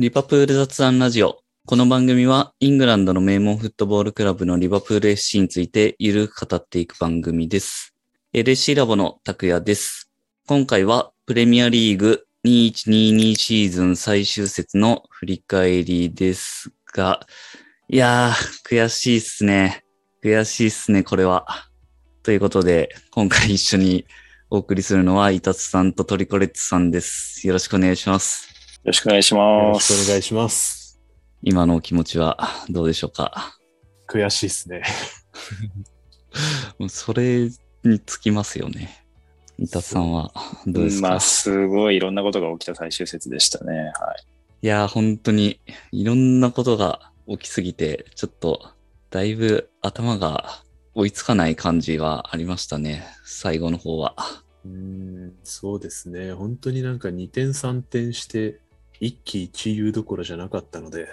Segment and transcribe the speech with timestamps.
[0.00, 1.40] リバプール雑談ラジオ。
[1.66, 7.96] この番組はイングランドの名門フットボールクラブのリバプール FC についてゆるく語っていく番組です。
[8.32, 10.08] LC ラボの拓也です。
[10.46, 17.26] 今回はプレミアリーグ2122シーズン最終節の振り返りですが、
[17.88, 19.84] いやー、悔しいっすね。
[20.22, 21.44] 悔しいっすね、これは。
[22.22, 24.06] ということで、今回一緒に
[24.48, 27.44] お送りするのは、イタツさんとトリコレッツさんです。
[27.44, 28.47] よろしくお願いします。
[28.84, 30.10] よろしくお願いしよろましくおす。
[30.10, 31.00] 願いします。
[31.42, 32.38] 今のお気持ちは
[32.70, 33.58] どうでしょうか？
[34.08, 34.82] 悔しいっすね。
[36.78, 37.50] も うそれ
[37.84, 39.04] につきますよね。
[39.58, 40.32] イタツさんは
[40.66, 43.92] どうですか、まあ、すごいいろんなことが起きた最終節でしたね。
[44.00, 44.24] はい。
[44.62, 45.60] いやー、本当に
[45.92, 48.70] いろんなことが起きすぎて、ちょっと
[49.10, 50.62] だいぶ頭が
[50.94, 53.04] 追いつかない感じはありましたね。
[53.24, 54.14] 最後の方は。
[54.64, 56.32] うーん、そうですね。
[56.32, 58.60] 本当になんか2点3点して、
[59.00, 61.08] 一喜一憂どころじゃなかったので、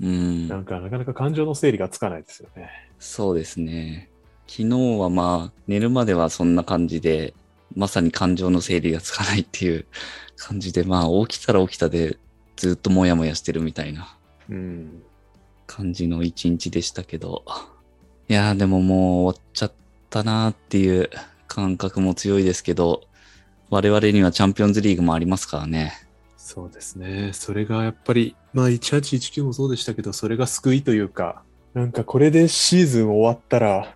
[0.00, 0.48] うん。
[0.48, 2.70] なんかなかなか感情の整理がつかないですよね。
[2.98, 4.08] そうですね。
[4.46, 7.34] 昨日はまあ、寝るまではそんな感じで、
[7.76, 9.86] まさに感情の整理がつかないっていう
[10.36, 12.18] 感じで、まあ、起きたら起きたで、
[12.56, 14.16] ずっともやもやしてるみたいな
[14.50, 15.02] うん。
[15.66, 17.44] 感じの一日でしたけど。
[18.28, 19.72] いやー、でももう終わっちゃっ
[20.10, 21.10] たなーっていう
[21.46, 23.02] 感覚も強いですけど、
[23.70, 25.92] 我々にはチャンピオンズリーグもありますからね。
[26.52, 27.30] そうですね。
[27.32, 33.94] それがやっぱり、まあ1819もそうでしたけど、それが救いというか、なんかこれでシーズン終わったら、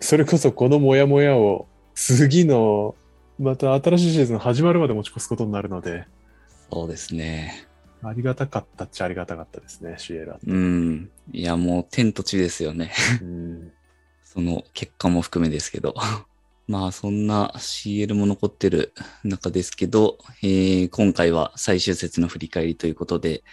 [0.00, 2.94] それこそこのモヤモヤを次の、
[3.38, 6.06] また新しいシーズン始まるまで持ち越すことになるので、
[6.72, 7.66] そうですね。
[8.02, 10.38] ありがたかったっちゃありがたかったですね、シエラ。
[10.42, 11.10] うん。
[11.30, 12.90] いや、もう天と地ですよね。
[13.20, 13.70] うん。
[14.24, 15.94] その結果も含めですけど。
[16.66, 23.44] まあそんな CL も残ってる中ですけど、えー今回は最終節の振り返りということで、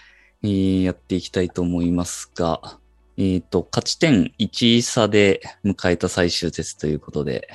[0.43, 2.79] えーやっていきたいと思いますが、
[3.17, 7.47] えっ、と、勝ち点1差で迎えた最終節ということで、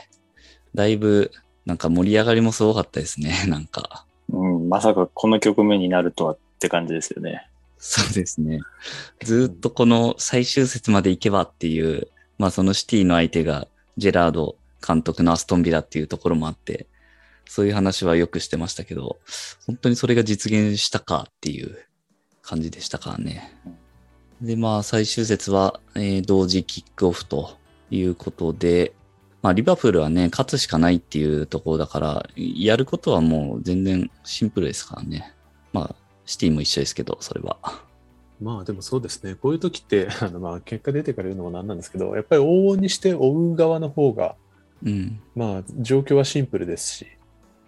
[0.75, 1.33] だいぶ
[1.65, 4.07] なんか盛り上がりもすごかったですね、 なんか。
[4.29, 7.49] うん、まさかこの局面になるとはって感じですよね。
[7.79, 8.61] そうですね。
[9.23, 12.09] ずっとこの最終節まで行けばっていう、
[12.39, 16.87] まあそのシティの相手がジェラード監督のアストンビラっていうところもあって、
[17.49, 19.19] そういう話はよくしてましたけど、
[19.67, 21.79] 本当にそれが実現したかっていう
[22.43, 23.53] 感じでしたからね。
[24.41, 27.57] で、まあ最終節は、えー同時キックオフと
[27.91, 28.93] いうことで、
[29.43, 35.33] まあリバプールはね、勝つしかないっていうところだから、やることはもう全然シンプルですからね。
[35.73, 37.59] まあ、シティも一緒ですけど、それは。
[38.41, 39.35] まあでもそうですね。
[39.35, 44.37] こういう時って、 あのまあ結果出てから言うのもなんなんですけど、やっぱり往々にして追う側の方が、
[44.83, 45.21] うん。
[45.35, 47.07] まあ状況はシンプルですし、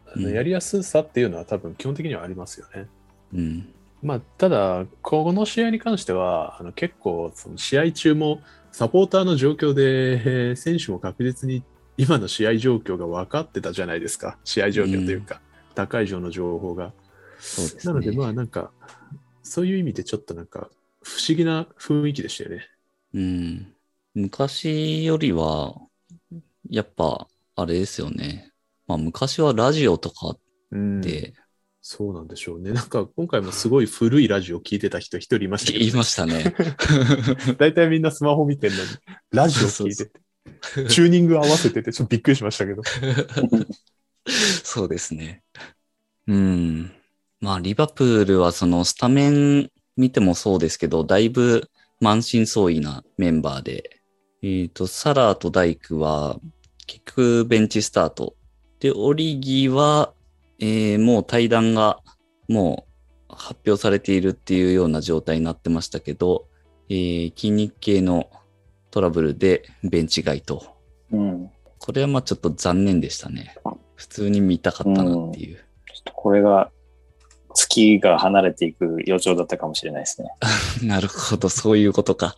[0.06, 2.88] あのうんやりやすさっていうのは多分基本的にはありますよね。
[3.32, 3.74] うん。
[4.02, 11.64] まあただ、この試合に関しては、あの結構その試合中もサポーターの状況で、えー選手も確実に
[11.96, 14.38] 今の試合状況が分かってたじゃないですか。
[14.44, 15.40] 試合状況というか、
[15.74, 16.92] 高い上の情報が。
[17.38, 17.92] そうですね。
[17.92, 18.70] なのでまあなんか、
[19.42, 20.70] そういう意味でちょっとなんか
[21.02, 22.68] 不思議な雰囲気でしたよね。
[23.14, 23.74] うん。
[24.14, 25.87] 昔よりは、
[26.70, 28.52] やっぱ、あれですよね。
[28.86, 30.36] まあ昔はラジオとか
[30.70, 31.34] うんで
[31.90, 32.72] そうなんでしょうね。
[32.72, 36.54] なんか今回もすごい古いラジオ聞いてた人一人いましたけど、言いましたね。
[37.56, 38.90] 大体みんなスマホ見てんのに、
[39.30, 40.20] ラジオ聞いてて、
[40.90, 42.82] チューニング合わせてて、ちょっとびっくりしましたけど。
[44.62, 45.42] そうですね。
[46.26, 46.92] うん。
[47.40, 54.00] まあリバプールはそのスタメン見てもそうですけど、だいぶ満身創痍なメンバーで、
[54.42, 56.38] えっ、と、サラーとダイクは
[56.88, 58.34] 結局ベンチスタート。
[58.80, 60.12] で、オリギは、
[60.58, 62.00] えーもう対談が
[62.48, 62.86] も
[63.30, 66.48] う発表されているっていうような状態になってましたけど、
[66.88, 68.30] えー筋肉系の
[68.90, 70.64] トラブルでベンチ外と。
[71.12, 71.50] うん。
[71.78, 73.54] これはまあちょっと残念でしたね。
[73.94, 75.56] 普通に見たかったなっていう。
[75.56, 75.62] ちょ
[76.00, 76.70] っとこれが
[77.54, 80.28] 月が離れていく予兆だったかもしれないですね。
[80.82, 82.34] なるほど、そういうことか。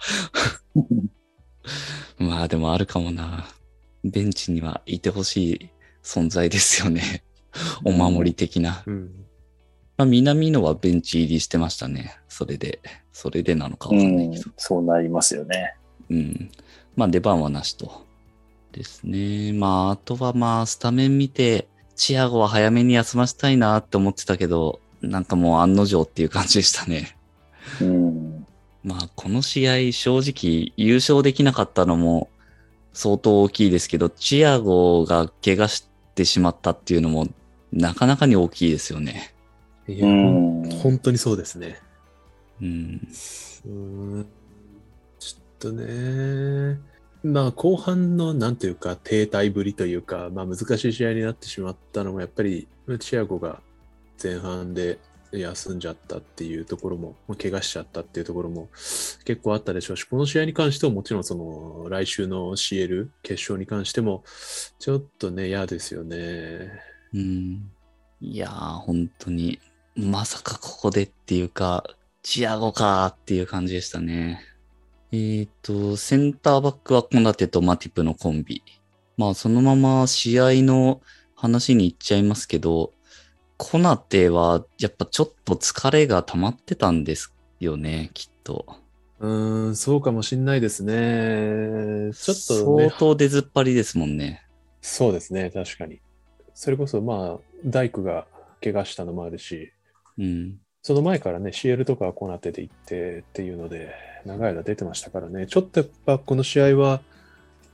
[2.19, 3.49] まあでもあるかもな。
[4.05, 5.71] ベンチにはいてほしい
[6.03, 7.23] 存在ですよね。
[7.85, 8.83] お守り的な。
[8.87, 9.11] うん。
[9.97, 12.17] まあ南野はベンチ入りしてましたね。
[12.29, 12.81] それで。
[13.13, 15.75] それでなのかわうかんないけど。、んそうなりますよね。
[16.09, 16.51] うん。
[16.97, 18.07] まあ出番はなしと。
[18.73, 19.53] ですね。
[19.53, 27.17] まああとはまあスタメン見て、チアゴは早めに休ませたいなって思ってたけど、なんかもう案の定っていう感じでしたね。
[27.81, 28.47] うん。
[28.83, 32.31] まあ、この試合、正直、優勝できなかったのも
[33.01, 37.29] 相当大きいですけど、チアゴが怪我してしまったっていうのも、
[37.73, 39.33] なかなかに大きいですよね。
[39.89, 41.79] いや、うん本当にそうですね。
[42.61, 43.09] うん。
[43.65, 43.71] うー
[44.21, 44.27] ん
[45.19, 46.79] ちょっとね、
[47.25, 52.69] まあ後半のなんというか停滞ぶりというか、まあ難しい試合になってしまったのもやっぱり
[52.99, 53.63] チアゴが
[54.23, 54.99] 前半で
[55.33, 58.69] 休んじゃったっていうところも、怪我しちゃったっていうところも
[59.25, 64.25] 結構あったでしょうし、この試合に関してはもちろんその来週の CL 決勝に関しても
[64.79, 66.71] ちょっとね嫌ですよね。
[67.15, 67.71] うん。
[68.21, 69.59] いやー、本当に、
[69.97, 71.85] まさかここでっていうか、
[72.23, 74.43] チアゴかーっていう感じでしたね。
[75.13, 78.63] えーと、センターバックはコナテとマティプのコンビ。
[79.17, 81.01] まあ、そのまま試合の
[81.35, 82.93] 話に行っちゃいますけど、
[83.63, 88.65] コナテはやっぱちょっと疲れが溜まってたんですよね、きっと。
[89.19, 92.11] うーん、そうかもしんないですね。
[92.15, 94.47] ちょっとね相、当出ずっぱりですもんね。
[94.81, 96.01] そうですね、確かに。
[96.55, 98.27] それこそ、まあ、大工が
[98.65, 99.71] 怪我したのもあるし、
[100.17, 100.59] うん。
[100.81, 103.93] その前からね、CL とかはコナテで行ってっていうので、
[104.25, 107.03] 長い間出てましたからね、ちょっとやっぱこの試合は、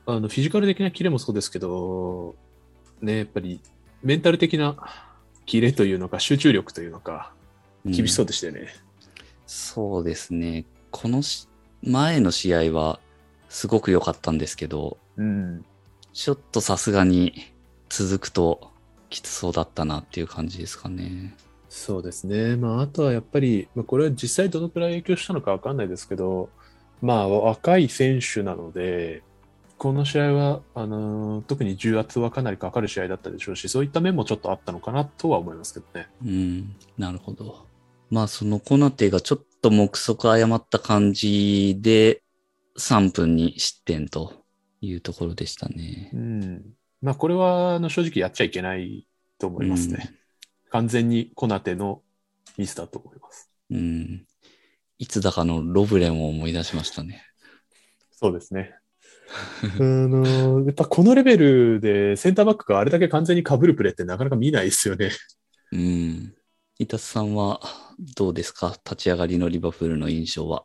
[0.05, 2.35] あのフィジカル的なキレもそうですけど、
[3.01, 3.61] ね、やっぱり
[4.03, 5.06] メンタル的な
[5.47, 7.33] キレというのか、集中力というのか、
[7.85, 8.67] 厳しそうでしたよね。
[9.47, 10.65] そうですね。
[10.91, 11.47] このし
[11.81, 12.99] 前の試合は
[13.47, 15.65] すごく良かったんですけど、うん。
[16.11, 17.33] ちょっとさすがに
[17.89, 18.71] 続くと
[19.09, 21.33] きつそうだったなっていう感じですかね。
[21.69, 22.57] そうですね。
[22.57, 26.49] まあ、あとはやっぱり、まあ、これは実際どのくらい影響したのかわかんないですけど、
[27.01, 29.23] まあ、若い選手なので、
[29.77, 36.07] この試合は、あのー特に重圧はかなりかかる試合だったでしょうし、そういった面もちょっとあったのかなとは思いますけどね。
[36.25, 37.65] うん、なるほど。
[38.09, 42.23] まあそのコナテがちょっと目測誤った感じで
[42.77, 44.33] 3分に失点と
[44.81, 46.17] いうところでしたねう。
[46.17, 46.65] ん。
[47.01, 49.07] まあ、これは、あの、正直やっちゃいけない
[49.37, 50.13] と思いますね。
[50.69, 52.01] 完全にコナテの
[52.57, 53.49] ミスだと思います。
[53.69, 54.25] うん。
[54.97, 57.23] いつだかのロブレンを思い出しましたね。
[58.11, 58.73] そうですね。
[59.61, 65.11] あの、やっぱこのレベルでセンターバックがあれだけ完全に被るプレーってなかなか見ないですよね。
[65.71, 66.33] うん。
[66.79, 67.59] 伊達さんは
[68.15, 68.75] どうですか？
[68.85, 70.63] 立ち上がりのリバプールの印象は？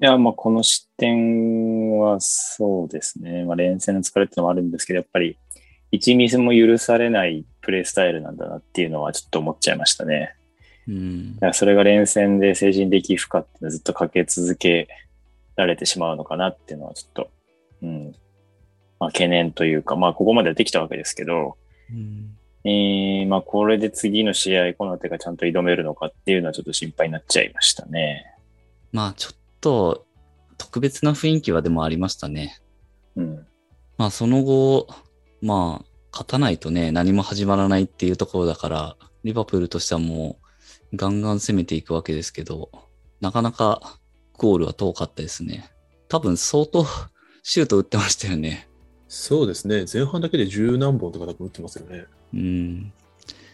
[0.00, 3.44] いや、まあ、この失点はそうですね。
[3.44, 5.38] まあ、連戦の疲れってのもあるんですけど、やっぱり、
[5.90, 10.34] 一ミスも許されないプレースタイルなんだなっていうのはちょっと思っちゃいましたね。
[10.86, 11.40] うんだ。
[11.40, 14.88] からそれが連戦で成人でき不可っていうのをずっとかけ続け
[15.54, 17.30] られてしまうのかなっていうのはちょっと、
[17.82, 18.14] うん。
[18.98, 21.56] まあ、懸念というか、まあ、ここまでできたわけですけど、
[21.90, 28.34] うんえー、まあ、これで次の試合、この手がちゃんと挑めるのかっていうのはちょっと心配になっちゃいましたね。
[28.90, 30.04] まあちょっと
[30.58, 32.58] 特別な雰囲気はでもありましたね。
[33.14, 33.46] うん。
[33.98, 34.88] まあその後、
[35.40, 40.38] まあ勝たないとね、何も始まらないっていうところだから、リバプールとしてはも
[40.92, 42.70] うガンガン攻めていくわけですけど、
[43.20, 44.00] なかなか
[44.32, 45.70] ゴールは遠かったですね。
[46.08, 46.84] 多分相当
[47.48, 48.66] シュート打ってましたよね。
[49.06, 49.84] そうですね。
[49.90, 52.06] 前半だけで十何本とか多分打ってますよね。
[52.34, 52.92] うん。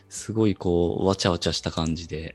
[0.08, 2.32] すごいこう、わちゃわちゃした感じで、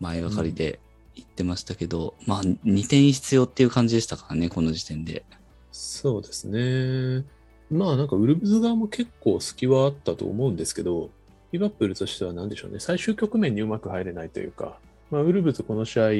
[0.00, 0.80] 前がかりで
[1.14, 5.24] 言ってましたけど、まあ2点必要っていう感じでしたからね、この時点で。
[5.70, 7.24] そうですね。
[7.70, 11.10] まあなんかウルブズ側も結構隙はあったと思うんですけど、
[11.52, 12.80] リバプールとしては何でしょうね。
[12.80, 14.76] 最終局面にうまく入れないというか、
[15.12, 16.10] まあ、ウルブズこの試合、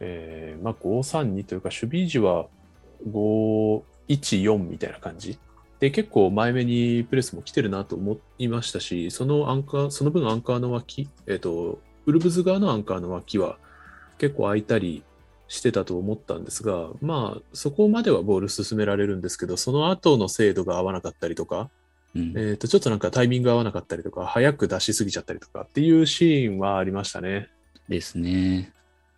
[0.00, 2.46] えーまあ5-3-2というか、守備維持は
[3.08, 5.38] 5-1-4みたいな感じ。
[5.80, 13.58] で、結構前目にプレスも来てるなと思いましたし、そのアンカー、その分アンカーの脇、えっ、と、ウルブズ側のアンカーの脇は
[14.18, 15.02] 結構空いたり
[15.48, 21.70] してたと思ったんですが、まあ、そこまではボール進められるんですけど、その後の精度が合わなかったりとか、
[22.14, 22.32] うん。
[22.36, 27.48] えっ、と、ちょっとなんかタイミング合わなかったりとか、早く出しすぎちゃったりとかっていうシーンはありましたね。
[27.88, 28.72] ですね。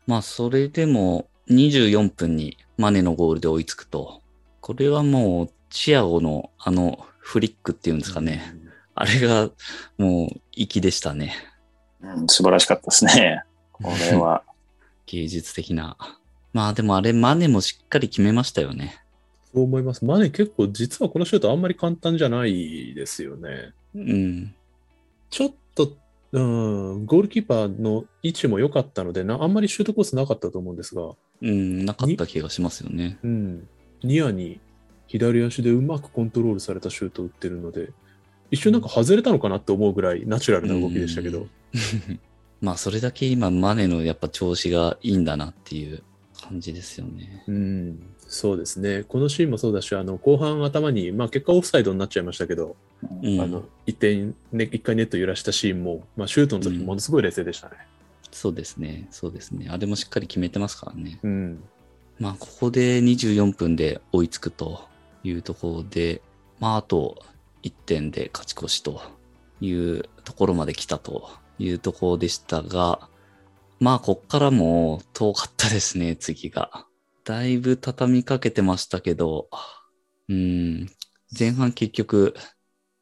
[0.07, 4.23] まあ、それでも24分にマネのゴールで追いつくと、
[4.61, 8.55] これはもう、チアゴのあのフリックっていうんですかね。
[8.95, 9.51] あれが
[9.99, 11.35] もう粋でしたね。
[12.01, 13.43] うん、素晴らしかったですね。
[13.73, 14.43] これは。
[15.07, 15.97] 芸術的な。
[16.53, 19.03] まあでもあれマネもしっかり決めましたよね。
[19.53, 20.05] そう思います。
[20.05, 23.73] マネ結構実はこのシュートあんまり簡単じゃないですよね。
[23.95, 24.55] うん。
[25.31, 25.93] ちょっと、
[26.37, 26.41] う
[26.99, 33.19] ん、ゴールキーパーの位置も良かったのでな、あんまりシュートコースなかったと思うんですが、うん、なかった気がしますよね。
[33.23, 33.69] うん、
[34.03, 34.61] ニアに
[35.07, 37.91] 左足でうまくコントロールされたシュートを打ってるので、
[38.51, 42.21] 一瞬なんか外れたのかなって思うぐらいナチュラルな動きでしたけど、うん。
[42.61, 46.03] まあそれだけ今マネのやっぱ調子がいいんだなっていう
[46.43, 47.45] 感じですよね。
[47.47, 49.05] うん、そうですね。
[49.05, 52.77] このシーンもそうだし、あの後半頭に、まあ、結果オフサイドになっちゃいましたけど、
[53.23, 57.77] うんあの一点、ね、一回ネット揺らしたシーンも、まあ、シュートの時ものすごい冷静でしたね。
[58.31, 59.07] そうですね。
[59.11, 59.69] そうですね。
[59.71, 61.19] あれもしっかり決めてますからね。
[61.23, 61.63] うん。
[62.19, 64.83] まあ、ここで24分で追いつくと
[65.23, 66.23] いうところで、
[66.59, 67.23] まあ、あと
[67.63, 69.01] 1点で勝ち越しと
[69.61, 71.29] いうところまで来たと
[71.59, 73.09] いうところでしたが、
[73.79, 76.87] まあ、こっからも遠かったですね、 次が。
[77.25, 79.51] だいぶ畳みかけてましたけど、
[80.29, 80.87] うん、
[81.39, 82.35] 前半結局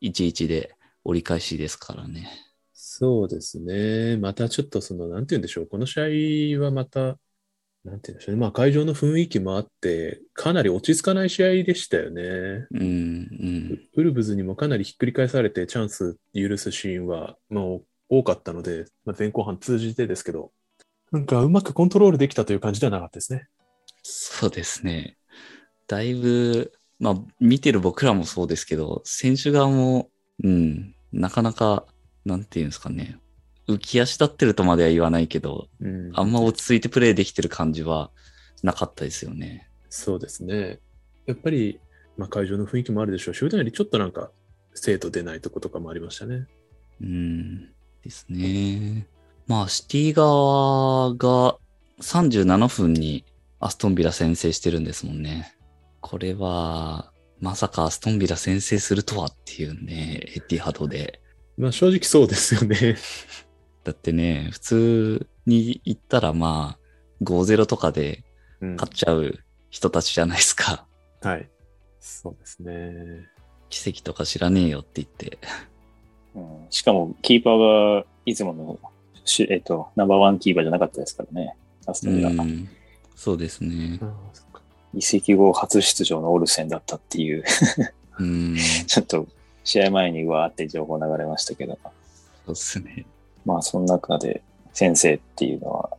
[0.02, 2.28] 1-1で折り返しですからね。
[2.72, 4.16] そうですね。
[4.16, 5.66] またちょっとその、なんて言うんでしょう。
[5.66, 7.18] この試合はまた、
[7.84, 8.40] なんて言うんでしょうね。
[8.40, 12.22] まあ会場の雰囲気もあって、かなり落ち着かない試合でしたよね。
[12.72, 13.88] うん、うん。
[13.94, 20.52] ウルブズにもかなりひっくり返されてチャンス許すシーンはもう多かったので、まあ、前後半通じてですけど、
[21.14, 23.46] なんかうまくコントロールできたという感じではなかったですね。
[24.02, 25.16] そうですね。
[25.86, 30.10] だいぶ、まあ、見てる僕らもそうですけど、選手側も、
[30.42, 31.86] うん、なかなか、
[32.24, 33.20] なんていうんですかね、
[33.68, 38.10] 浮き足立ってるとまでは言わないけど、うんあんま落ち着いてプレーできてる感じは
[38.64, 39.70] なかったですよね。
[39.90, 40.80] そうですね。
[41.26, 41.78] やっぱり、
[42.16, 44.32] まあ、会場の雰囲気もあるでしょうし、普段よりちょっとなんか、
[44.74, 46.48] 生徒出ないとことかもありましたね。
[47.00, 49.06] うん、ですね。
[49.46, 51.58] まあ、シティ側が
[52.00, 53.24] 37分に
[53.60, 55.54] アストンビラ先制してるんですもんね。
[56.00, 61.20] これは、まさかアストンビラ先制するとはっていうね、エティハドで。
[61.58, 62.96] まあ正直そうですよね。
[63.84, 68.24] だってね、普通に言ったらまあ、5-0とかで
[68.60, 69.38] うん勝っちゃう
[69.70, 70.86] 人たちじゃないですか。
[71.22, 71.48] はい。
[72.00, 73.28] そうですね。
[73.68, 75.38] 奇跡とか知らねえよって言って。
[76.34, 78.78] うん、しかも、キーパーがいつもの
[79.24, 81.56] し、えっと、ナンバーワンキーパーじゃなかったですからね。
[81.86, 82.10] アスト
[83.16, 84.00] そうですね。
[84.94, 87.44] 移籍後初出場のオルセンだったっていう、
[88.18, 89.26] うん、 ちょっと
[89.64, 91.78] 試合前にうわーって情報流れましたけど、
[92.46, 93.06] そうですね。
[93.44, 95.90] まあ、その中で先生っていうのは、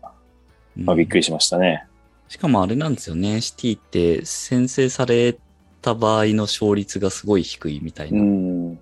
[0.77, 1.85] うんまあ、びっくりしましたね。
[2.27, 3.41] しかもあれなんですよね。
[3.41, 5.37] シティって先制され
[5.81, 8.79] た場合の勝率がすごい低いみたいうな、ん。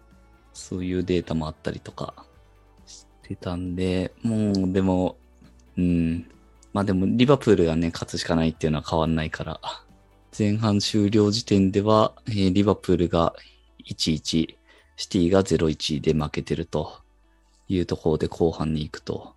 [0.54, 2.33] そういうデータもあったりとかし
[3.36, 5.18] てたんで、もうでも、
[5.78, 6.28] うん。
[6.74, 9.60] まあでもリバプールがね、勝つしかないっていうのは変わんないから、
[10.38, 13.36] 前半終了時点では、えーリバプールが
[13.90, 14.56] 1-1、
[14.96, 17.00] シティが0-1で負けてると
[17.68, 19.34] いうところで後半に行くと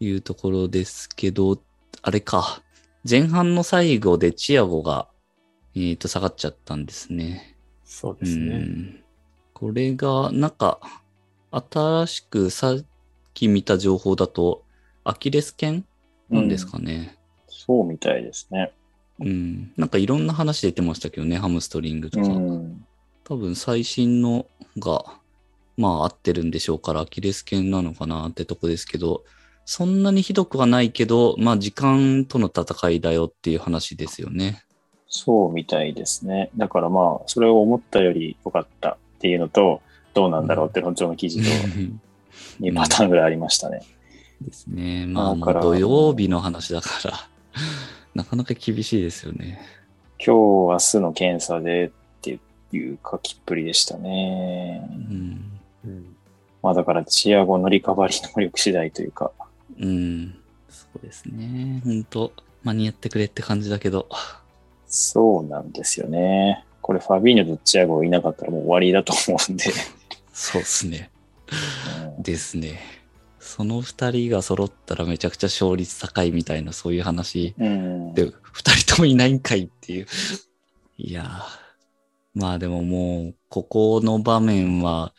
[0.00, 1.60] いうところですけど、
[2.02, 2.62] あれか。
[3.08, 5.08] 前半の最後でチアゴが、
[5.74, 7.56] えー、と下がっちゃったんですね。
[7.84, 8.58] うそうですね。
[8.58, 9.00] ん
[9.54, 10.80] これが、なんか、
[11.50, 12.50] 新しく
[13.38, 14.64] き見た情報だと、
[15.04, 15.84] アキレス腱
[16.28, 17.16] なんですかね。
[17.48, 18.72] そうみたいですね。
[19.20, 19.72] うん。
[19.76, 22.28] なんかいろんな話出てましたけどね、ハムストリングとうか。
[22.28, 22.84] ん。
[23.24, 24.46] 多分最新の
[24.78, 25.04] が、
[25.76, 29.24] まあ合ってるんでしょうから、アキレス腱なのかなってとこですけど、
[29.64, 34.64] そんなにひどくはないけど、まあ時間との戦いだよっていう話ですよね。
[35.08, 36.50] そうみたいですね。
[36.56, 39.80] だからまあ、それを思ったより良かったっていうのと、
[40.14, 41.48] どうなんだろうって本庁の記事と
[42.60, 43.82] 2パターンぐらいありましたね。
[44.40, 45.06] ですね。
[45.06, 47.28] まあもだからう土曜日の話だから、
[48.14, 49.60] なかなか厳しいですよね。
[50.18, 52.38] 今日、明日の検査でって
[52.72, 55.12] いう書きっぷりでしたねう。
[55.12, 55.60] ん。
[55.84, 56.14] うん
[56.62, 59.30] まあだから、チアゴのリカバリー能力次第というか、
[59.78, 60.34] うん。
[60.68, 61.80] そうですね。
[61.84, 62.32] 本当
[62.64, 64.08] 間に合ってくれって感じだけど。
[64.86, 66.64] そうなんですよね。
[66.82, 69.64] これ、ファビーニョとチアゴがいなかったらもう終わりだと思うんで。
[70.32, 71.10] そうですね。
[72.16, 72.80] うんですね。
[73.38, 78.14] その二人が揃ったらめちゃくちゃ勝率高いみたいなそういう話うん。
[78.14, 80.06] で、二人ともいないんかいっていう。
[80.98, 81.68] いやー
[82.38, 85.12] まあでももう、ここの場面は、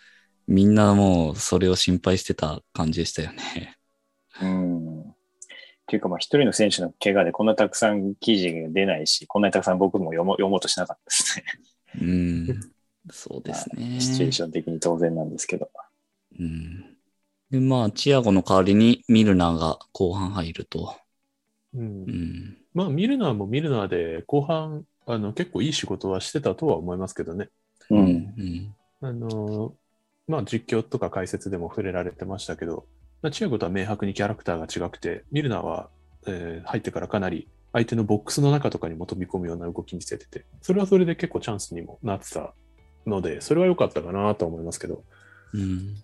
[0.48, 3.77] みんなもうそれを心配してた感じでしたよね。
[4.41, 5.01] うん。
[5.01, 5.03] っ
[5.88, 11.45] ていうか、まあ、一人の選手の怪我でこんなたくさん記事が出ないし、こんなにたくさん僕も読も読もうとしなかったですね。
[12.01, 12.71] うん。
[13.12, 14.00] そうですね。
[14.01, 15.69] シチュエーション的に当然なんですけど。
[16.39, 16.98] うん。
[17.51, 20.96] で、まあ、チアゴの代わりにミルナーが後半入ると。
[21.74, 22.58] うんうん。
[22.74, 27.50] まあ、ミルナーもミルナーで、後半、あの、結構いい仕事はしてたとは思いますけどね。
[27.89, 27.96] う。
[27.96, 28.75] うんん。
[29.01, 29.75] あの、
[30.27, 32.86] まあ、実況とか解説でも触れられてましたけど、
[33.22, 35.89] まあ、チアゴとは明白にキャラクターが違くて、ミルナーは、
[36.27, 42.53] えー入ってからかなり相手のボックスの中とかにも飛び込むような動き見せてて、それはそれで結構チャンスにもなってた
[43.05, 45.03] ので、それは良かったかなと思いますけど。
[45.53, 45.96] うん。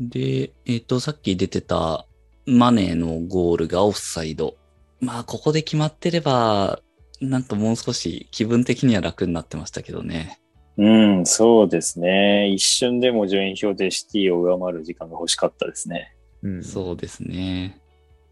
[0.00, 2.06] で、えっ、と、さっき出てた
[2.46, 4.56] マネーのゴールがオフサイド。
[5.00, 6.80] まあ、ここで決まってれば、
[7.20, 10.40] なんかもう少し気分的には楽になってましたけどね。
[10.76, 10.88] う
[11.20, 12.48] ん、そうですね。
[12.48, 16.16] 一瞬でも順位表でシティを上回る時間が欲しかったですね。
[16.42, 17.80] うんそうですね。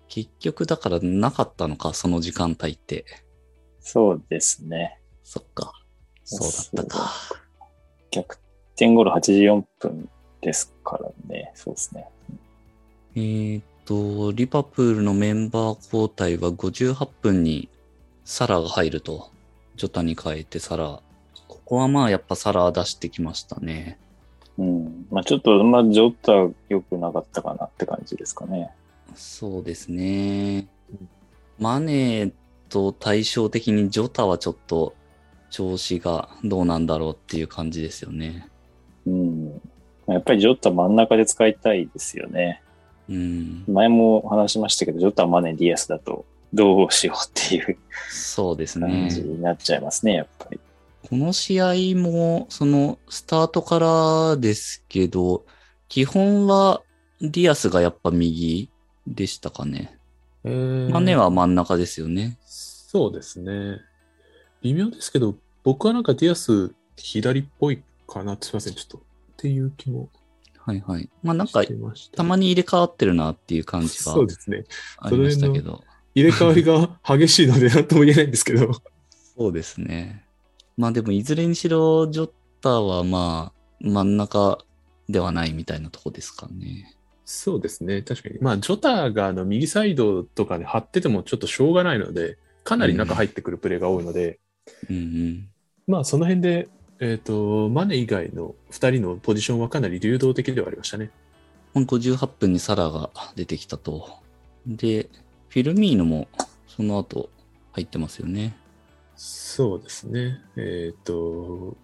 [0.09, 3.05] 結局だからなかったのか、その時間帯って。
[3.79, 4.99] そうですね。
[5.23, 5.73] そっか。
[6.25, 7.11] そうだったか。
[8.11, 8.38] 逆
[8.75, 10.09] 転ゴール84分
[10.40, 11.53] ですからね。
[11.55, 12.07] そうですね。
[13.15, 17.69] えーっと、リバプールのメンバー交代は58分に
[18.25, 19.31] サラが入ると、
[19.77, 21.01] ジョタに変えてサラ。
[21.49, 23.99] ここはまあやっぱサラ出してきましたね。
[24.59, 25.07] うん。
[25.11, 26.33] まあちょっと、まあジョタ
[26.69, 28.71] 良くなかったかなって感じですかね。
[29.15, 30.69] そうですね。
[31.59, 32.33] マネー
[32.69, 34.95] と対照的にジョタはちょっと
[35.51, 38.50] 調子がどうなんだろうっていう感じですよね。
[40.11, 40.14] うん。
[40.14, 42.62] やっぱりジョタ真ん中で使いたいですよね。
[43.09, 43.64] うん。
[43.69, 47.76] 前も話しましたけど、ジョタ、マネ、ディアスだとどうしようっていう
[48.11, 49.11] そうです感ね。
[49.11, 50.61] じになっちゃいますね、やっぱり。
[51.09, 55.45] この試合も、そのスタートからですけど、
[55.88, 56.83] 基本は
[57.21, 58.69] ディアスがやっぱ右
[59.07, 59.97] でしたかね。
[60.45, 62.38] えーマネは真ん中ですよね。
[62.47, 63.79] そうですね。
[64.62, 69.02] 微妙ですけど、僕はなんかディアス左っぽいかなってすいません、ちょっと。
[69.41, 70.11] っていう気も
[70.59, 71.09] はいはい。
[71.23, 71.73] まあなんかた。
[72.17, 74.65] たまに入れ替わってるなっていう感じはそうですね。
[74.99, 75.83] ありましたけど。
[76.15, 78.71] 入れ替わりが激しいので何とも言えないんですけど。
[79.37, 80.27] そうですね。
[80.77, 82.31] まあでも、いずれにしろ、ジョッ
[82.61, 84.59] タはまあ、真ん中
[85.09, 86.95] ではないみたいなとこですかね。
[87.25, 88.03] そうですね。
[88.03, 88.39] 確かに。
[88.41, 94.41] まあ、ジョタがあの右サイドとかで張っててもちょっとしょうがないので、かなり中入ってくるプレーが多いので、
[94.91, 95.49] うんうん。
[95.87, 96.69] まあ、その辺で、
[97.00, 101.11] えっ、と、マネ以外の2人のポジションはかなり流動的ではありましたね。
[101.73, 104.19] ほん58分にサラが出てきたと。
[104.66, 105.09] で、
[105.49, 106.28] フィルミーノも
[106.66, 107.30] その後
[107.73, 108.54] 入ってますよね。
[109.16, 110.40] そうですね。
[110.57, 111.75] えっ、と、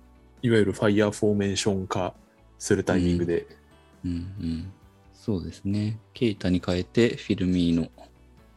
[0.42, 2.12] いわゆるファイヤーフォーメーション化
[2.58, 3.46] するタイミングで、
[4.04, 4.72] うんうん。
[5.14, 5.98] そうですね。
[6.12, 7.88] ケイタに変えてフィルミーノ。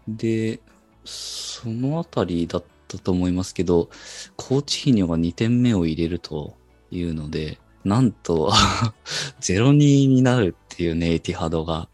[0.09, 0.59] で、
[1.05, 3.89] そのあたりだったと思いますけど、
[4.35, 6.57] コーチヒニョが2点目を入れると
[6.91, 8.51] いうので、なんと、
[9.39, 11.87] 0-2になるっていうね、エティハドが。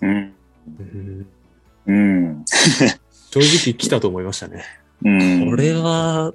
[0.00, 0.34] うん。
[0.78, 1.26] うん
[1.86, 2.44] うん。
[3.30, 4.64] 正直来たと思いましたね。
[5.04, 5.50] うん。
[5.50, 6.32] これは、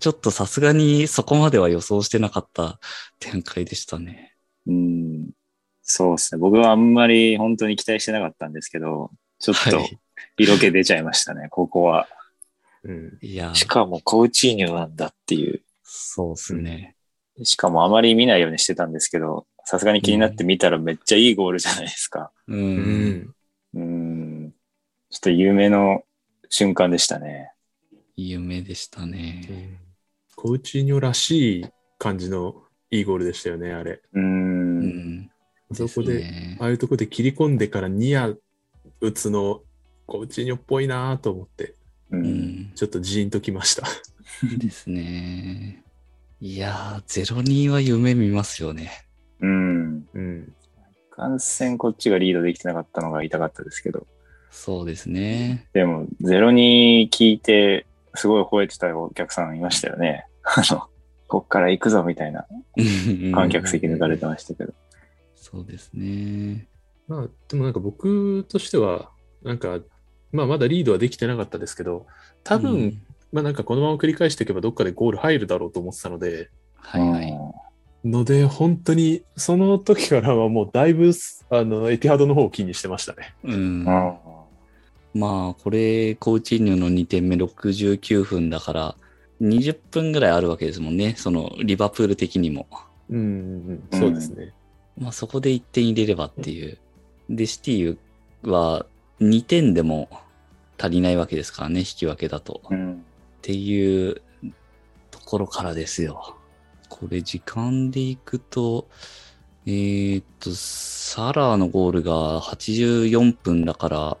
[0.00, 2.78] ちょっとさすがにそこまでは予想してなかった
[3.20, 4.34] 展開でしたね。
[4.66, 5.30] うん。
[5.82, 6.38] そうですね。
[6.38, 9.98] 僕はあんまり本当に期待してなかったんですけど、ちょっとはい。
[10.36, 12.08] 色気出ちゃいましたね、ここは。
[12.84, 15.62] うん、いや、しかもコーチーニョなんだっていう。
[15.82, 16.96] そうっすね。
[17.42, 22.30] しかもあまり見ないようにしてたんですけど、さすがに気になって見たらめっちゃいいゴールじゃないですか。
[22.46, 22.54] う。
[22.54, 22.76] うん
[23.10, 23.34] ん。
[23.74, 24.54] うん。
[25.10, 26.04] ちょっと夢の
[26.48, 27.52] 瞬間でしたね。
[28.16, 29.80] 夢でしたね。
[30.36, 31.66] コーチーニョらしい
[31.98, 34.02] 感じのいいゴールでしたよね、あれ。
[34.12, 34.20] う。
[34.20, 34.80] うん
[35.20, 35.30] ん。
[35.72, 38.30] そこで、ねああいうとこで切り込んでからニア
[39.00, 39.62] 打つの、
[40.06, 41.73] コーチーニョっぽいなと思って、
[42.20, 42.24] う。
[42.24, 42.72] うんん。
[42.74, 43.86] ちょっとジーンときました。
[44.58, 45.82] ですね。
[46.40, 48.90] いやー、02は夢見ますよね。
[49.40, 50.06] うん。
[50.14, 50.52] うん。
[51.10, 54.06] 感染こっちがリードできてなかったのが痛かったですけど。
[54.50, 55.68] そうですね。
[55.72, 60.26] でも、ゼロに聞いて、すごい吠えてたお客さんいましたよね。
[60.44, 60.88] あの、
[61.28, 62.46] こっから行くぞみたいな
[63.32, 64.74] 観客席抜かれてましたけど。
[65.34, 66.68] そうですね。
[67.06, 69.10] まあ、でもなんか僕としては、
[69.42, 69.80] なんか、
[70.34, 72.06] まあまだリードはできてなかったですけど、
[72.42, 78.08] 多分、うんまあなんかこのまま繰り返していけばどっかでゴール入るだろうと思ってたので、はいはい。
[78.08, 81.10] ので、本当に、その時からはもうだいぶ、
[81.50, 83.34] あの、エティハドの方を気にしてましたね。
[83.44, 83.54] うん。
[83.54, 83.84] うん。
[85.14, 88.96] まあ、これ、コーチーニョの2点目69分だから、
[89.40, 91.14] 20分ぐらいあるわけですもんね。
[91.16, 92.68] その、リバプール的にも。
[93.08, 94.52] うんうんうん、そうですね。
[94.98, 96.78] まあ、そこで1点入れればっていう。
[97.30, 97.96] で、シティ
[98.42, 98.86] は
[99.20, 100.08] 2点でも
[100.78, 102.62] 足りないわけですからね、引き分けだと。
[102.64, 103.04] っうん。
[103.42, 104.22] ていう
[105.10, 106.36] ところからですよ。
[106.88, 108.88] これ、時間でいくと、
[109.66, 114.18] えーっと、サラーのゴールが84分だから、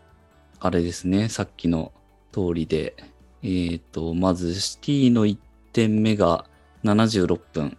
[0.60, 1.92] あれですね、さっきの
[2.32, 2.94] 通りで、
[3.42, 5.36] えーっと、まずシティの1
[5.72, 6.46] 点目が
[6.84, 7.76] 76分。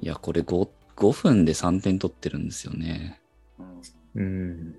[0.00, 3.20] いや、これ 5, 5分で3点取ってるんですよね。
[4.14, 4.74] うん。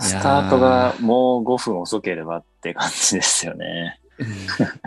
[0.00, 4.00] スタートがもう5分遅ければって感じですよね。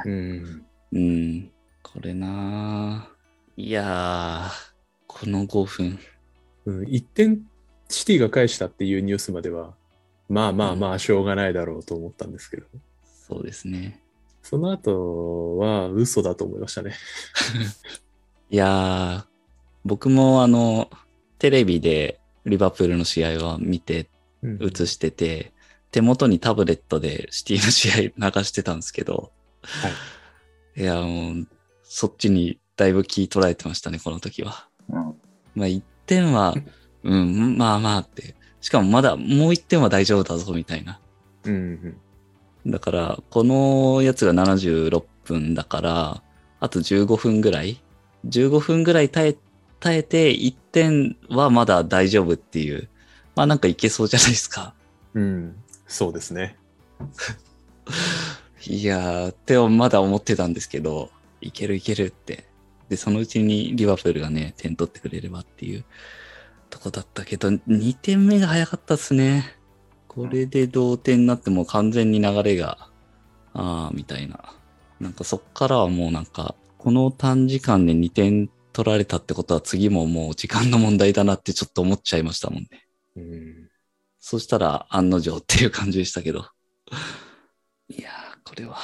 [0.05, 0.65] うん。
[0.91, 1.51] うん、
[1.83, 4.51] これなぁいやー、
[5.07, 5.99] この5分。
[6.65, 7.41] うん、1点
[7.87, 9.73] シティが返したっていうニュースまでは、
[10.27, 12.67] まあまあまあ、しょうがないだろうと思ったんですけど、
[13.03, 14.01] そうですね。
[14.41, 16.93] その後は嘘だと思いましたね。
[18.49, 19.25] いやー、
[19.85, 20.89] 僕もあの、
[21.37, 24.07] テレビでリバプールの試合は見てうん
[24.43, 25.53] 映してて、
[25.91, 29.31] 手元にタブレットでシティの試合流してたんですけど、
[29.63, 29.89] は
[30.77, 30.81] い。
[30.81, 31.47] いや、もう、
[31.83, 34.67] そっちにだいぶ気捉えてましたね、この時は。
[34.89, 35.15] うん。
[35.55, 36.55] まあ、1点は、
[37.03, 38.35] うん、まあまあって。
[38.61, 40.99] しかもまだもう1点は大丈夫だぞ、みたいな。
[41.45, 41.97] うん
[42.65, 42.71] うん。
[42.71, 46.23] だから、このやつが76分だから、
[46.59, 47.81] あと15分ぐらい
[48.25, 49.37] ?15 分ぐらい耐え、
[49.79, 52.89] 耐えて1点はまだ大丈夫っていう。
[53.39, 54.73] まあなんかいけそうじゃないですか。
[55.13, 55.55] うん。
[55.87, 56.57] そうですね。
[58.67, 62.49] いやー、ってまだ思ってたんですけど、いけるいけるって。
[62.89, 65.85] で、そのうちにリバプールがね、点取ってくれればっていう
[66.69, 69.55] とこだったけど、2点目が早かったっすね。
[70.09, 72.89] これで同点になってもう完全に流れが、
[73.53, 74.53] あー、みたいな。
[74.99, 82.88] なんかそっからはもうなんか、この短時間で2点取られたってことは次ももう時間の問題だなってちょっと思っちゃいましたもんね。
[83.15, 83.69] うん。
[84.19, 86.45] そしたら案の定っていう感じでしたけど。
[87.87, 88.77] いやー、これは。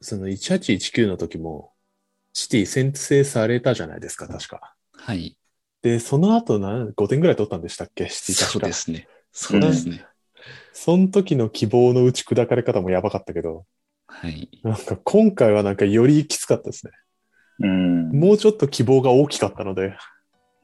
[0.00, 1.72] その1819の時も、
[2.32, 4.74] シティ先制されたじゃないですか、確か。
[4.92, 5.36] はい。
[5.82, 8.52] で、その後何、5点ぐらい取ったんでしたっけ、シティ確か。
[8.52, 9.08] そうですね。
[9.32, 10.06] そうですね。
[10.72, 13.66] その時の希望の打ち砕かれ方もやばかったけど、
[14.06, 14.48] はい。
[14.62, 16.92] なんか今回はなんかよりきつかったですね。
[17.60, 18.10] うん。
[18.10, 19.96] もうちょっと希望が大きかったので。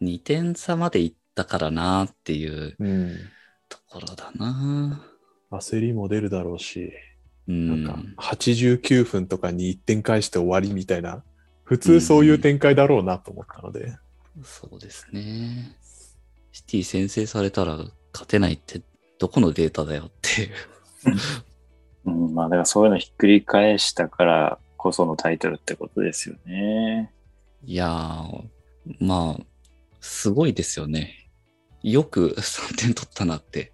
[0.01, 3.17] 2点差までいったからなっていううん。
[3.69, 5.03] ところだな
[5.51, 6.93] 焦りも出るだろうし、
[7.49, 7.85] うん。
[7.85, 11.23] なんか89分とかに1点返して終わりみたいな、
[11.65, 13.97] 普通そういう展開だろうなと思ったので。
[14.43, 15.77] そうですね。
[16.53, 17.77] シティ先制されたら
[18.13, 18.83] 勝てないって
[19.19, 20.51] どこのデータだよっていう。
[22.07, 27.13] うん、まあ、だからそういうのひっくり返したからこそのタイトルってことですよね。
[27.65, 28.45] いやー、
[29.01, 29.45] まあ、
[30.01, 31.24] すごいですよね。
[31.93, 33.73] よく 3点取ったなって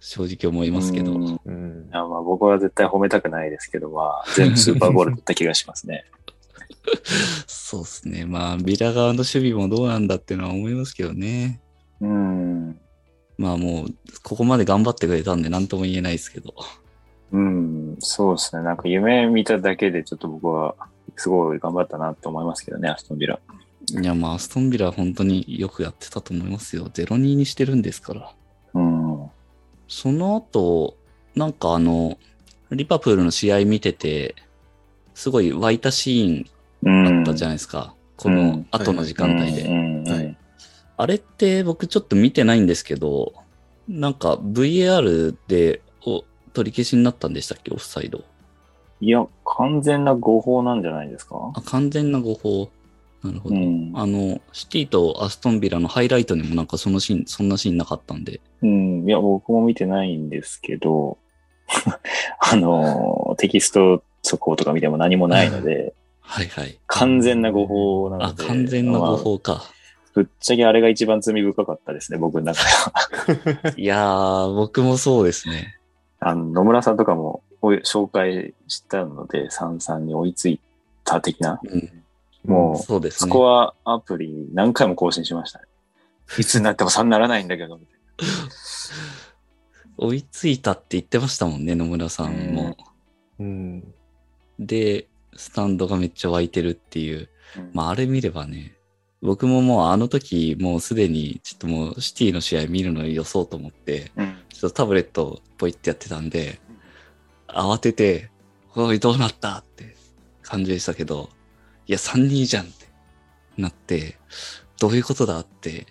[0.00, 1.12] 正直思いますけど。
[1.12, 1.88] うんいうん。
[1.92, 6.04] やまあ僕は絶対褒めたくないですけど、まあ、全部スーパーゴールだった気がしますね。
[7.46, 8.24] そうですね。
[8.26, 11.60] まあ、ビラ側の守備もどうなんだっていうのは思いますけどね。
[12.00, 12.78] うん。
[13.38, 13.86] まあもう、
[14.22, 16.54] ここまで頑張ってくれたんで何とも言えないですけど。
[17.32, 18.62] うん、そうですね。
[18.62, 20.76] なんか夢見ただけでちょっと僕は
[21.16, 23.40] すごい頑張ったなと思いますけどね、アストンビラ。
[23.90, 26.86] いや、まあ、アストンビラは本当によくやってたと思いますよ。
[26.86, 28.32] 0-2にしてるんですから。
[28.74, 29.30] うん。
[29.88, 30.96] その後、
[31.34, 32.18] なんかあの、
[32.70, 34.34] リバプールの試合見てて、
[35.14, 36.46] すごい湧いたシー
[36.84, 37.02] うん。
[37.04, 37.94] ンあったじゃないですか。
[38.16, 39.62] この後の時間帯で。
[39.62, 40.04] うん。
[40.04, 40.36] はい
[40.96, 43.32] あれって僕ちょっと見てないんですけど、
[43.88, 47.72] なんか VAR でお取り消しになったんでしたっけ？
[47.74, 48.22] オフサイド。
[49.00, 51.50] いや、完全な誤報なんじゃないですか？
[51.56, 52.70] あ、完全な誤報。
[53.24, 53.54] なるほど。
[53.54, 53.92] うん。
[53.94, 58.40] あの、シティとアストンビラのハイライトにもなんかそのシーン、そんなシーンなかったんで。
[58.62, 59.08] うん。
[59.08, 61.16] いや、僕も見てないんですけど、
[62.38, 66.78] あの、テキスト速報とか見ても何もないので、はいはい。
[66.86, 68.44] 完全な誤報なあ、ので。
[68.44, 69.64] 完全な誤まあ報か。
[70.14, 73.74] ぶっちゃけあれが一番罪深かったですね、僕の中では。
[73.76, 75.78] いやー、僕もそうですね。
[76.20, 80.60] あの、野村さんとかも紹介したので、三々に追いつい
[81.04, 81.60] た的な。
[81.64, 82.03] うん。
[82.44, 83.30] もう、そうですね。
[83.30, 85.64] スコアアプリ何回も更新しましたね。
[86.38, 87.98] いつになっても3にならないんだけど、みたい
[89.96, 92.76] 追いついたって言ってましたもんね、野村さんも。
[93.38, 93.94] うん。
[94.58, 97.28] で、スタンドがめっちゃ湧いてるっていう。
[97.56, 97.62] な。
[97.62, 98.76] うんまあ、あれ見ればね、
[99.22, 106.60] 僕ももうあの時、もうすでに、ちょっともうシティの試合見るのよそうと思って、うんちょっとタブレットポイってやってたんで、
[107.48, 108.30] 慌てて、
[108.76, 109.96] おい、どうなったって
[110.42, 111.28] 感じでしたけど、
[111.86, 112.86] いや、3-2じゃんって
[113.58, 114.16] なって、
[114.80, 115.86] どういうことだって、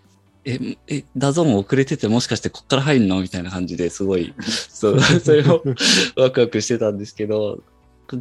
[0.46, 5.64] え、え、 DAZN 遅れててもしかしてこっから入るのみたいな感じですごい、 そう、それを
[6.18, 7.64] ワクワクしてたんですけど、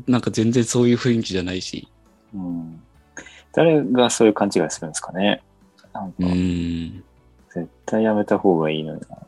[0.06, 1.88] なんか全然そういう雰囲気じゃないし、
[2.35, 2.82] うん
[3.54, 5.42] 誰がそういう勘違いするんですかね。
[5.92, 7.04] なんかう、ーん。
[7.54, 9.18] 絶対やめた方がいいのにな。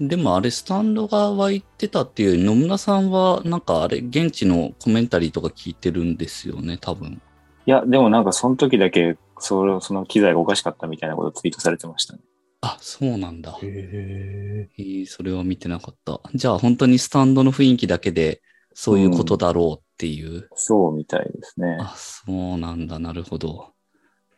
[0.00, 7.20] でもあれ、スタンドが湧いてたっていう、野村さんは、なんかあれ、現地のコメンタリーとか聞いてるんですよね、多分。
[7.68, 12.20] いや、でもなんかその時だけ、それその機材がおかしかったみたいなことツイートされてましたね。
[12.62, 13.58] あ、そうなんだ。
[13.62, 14.68] へえ。
[14.78, 16.18] えーそれは見てなかった。
[16.34, 18.40] じゃあ、本当にスタンドの雰囲気だけで、
[18.72, 20.48] そういうことだろうっていう。
[20.54, 21.76] そうみたいですね。
[21.78, 23.74] あ、そうなんだ、なるほど。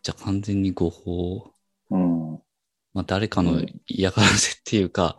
[0.02, 1.52] じゃあ、完全に誤報。
[1.90, 2.32] うん。
[2.32, 2.40] うん
[2.94, 5.16] まあ、誰かの嫌がらせっていうか、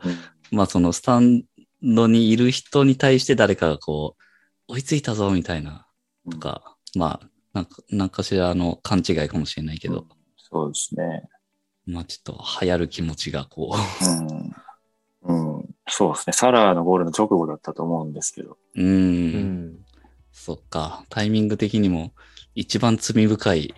[0.51, 1.43] まあ、そのスタン
[1.81, 4.17] ドにいる人に対して誰かがこ
[4.67, 5.87] う、追いついたぞ、みたいな、
[6.29, 10.05] とか、まあ、なんか、なんかしらの勘違いかもしれないけど、
[10.37, 11.23] そうですね。
[11.85, 13.75] まあ、ちょっと流行る気持ちがこ
[15.23, 15.57] うん。
[15.57, 15.75] うん。
[15.87, 16.33] そうですね。
[16.33, 18.57] サラーのゴールの直後だったと思うんですけど。
[18.75, 18.85] うん。
[18.85, 19.77] うん。
[20.31, 21.05] そっか。
[21.09, 22.13] タイミング的にも
[22.55, 23.73] 一番罪深い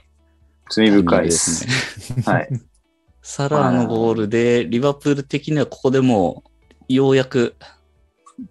[0.70, 2.18] 罪深いでですすね。
[2.18, 2.24] ね。
[2.26, 2.50] はい。
[3.22, 6.44] サラーのゴールで、リバプール的にはここでも
[6.90, 7.56] う、ようやく、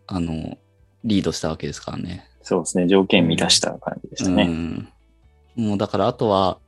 [0.07, 0.57] あの、
[1.05, 2.27] リードしたわけですからね。
[2.41, 2.87] そうですね。
[2.87, 4.45] 条件満たした感じでしたね。
[4.45, 4.89] うん。
[5.57, 6.59] もうだからあとは、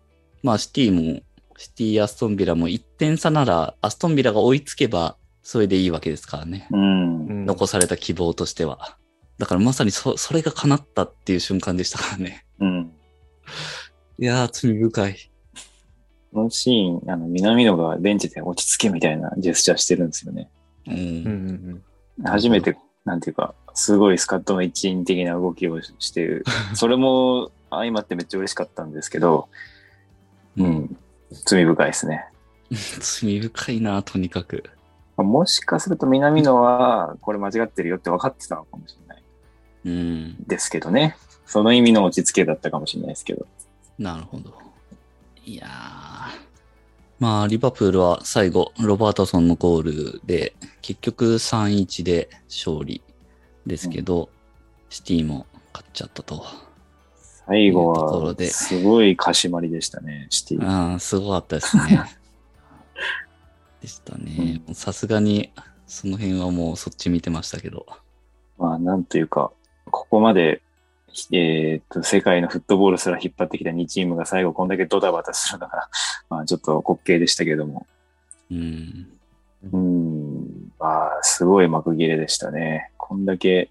[0.42, 1.22] まあシティも、
[1.56, 6.68] シティ、アストンビラも1点差なら、アストンビラが追いつけば、それでいいわけですからね。
[6.70, 7.46] うん。
[7.46, 8.96] 残された希望としては。
[9.38, 12.46] だからまさにそ、それが叶ったっていう瞬間でしたからね。
[12.60, 12.92] うん。
[14.18, 15.30] いやー、罪深い。
[16.32, 20.50] このシーン、あの、南野がベンチで落ち着けみたいなジェスチャーしてるんですよね。
[20.86, 20.94] うん。
[20.94, 21.02] うんう
[21.74, 21.82] ん
[22.24, 26.44] 初めて、なんていうか、すごいスカットの一員的な動きをしてる。
[26.74, 29.48] それも相まってめっちゃ嬉しかったんですけど、
[30.56, 30.96] うん。
[31.46, 32.26] 罪深いですね。
[33.00, 34.64] 罪深いな、とにかく。
[35.16, 39.22] もしかすると南野は、これ間違ってるよって分かってたのかもしれない
[39.86, 40.44] うん。
[40.44, 41.16] ですけどね。
[41.46, 43.46] その意味の落ち着けだったかもしれないですけど。
[43.98, 44.52] なるほど。
[45.44, 46.44] いやー。
[47.20, 53.02] まあ、リバプールは最後、ロバートソンのゴールで、結局3-1で勝利
[53.66, 54.30] ですけど、
[54.88, 56.44] シティも勝っちゃったと。
[57.46, 60.66] 最後は、すごいかしまりでしたね、シティ。
[60.66, 62.04] ああ、すごかったですね。
[63.82, 64.62] でしたね。
[64.72, 65.52] さすがに、
[65.86, 67.86] その辺はもうそっち見てましたけど。
[68.58, 69.52] まあ、なんというか、
[69.90, 70.62] ここまで、
[71.32, 75.88] えーっと、世界のフットボールすら引っ張ってきた2チームが最後こんだけドタバタするのが、
[76.30, 77.86] まあちょっと滑稽でしたけども。
[78.50, 79.10] うん。
[79.72, 82.90] うん、まあ、すごい幕切れでしたね。
[82.96, 83.70] こんだけ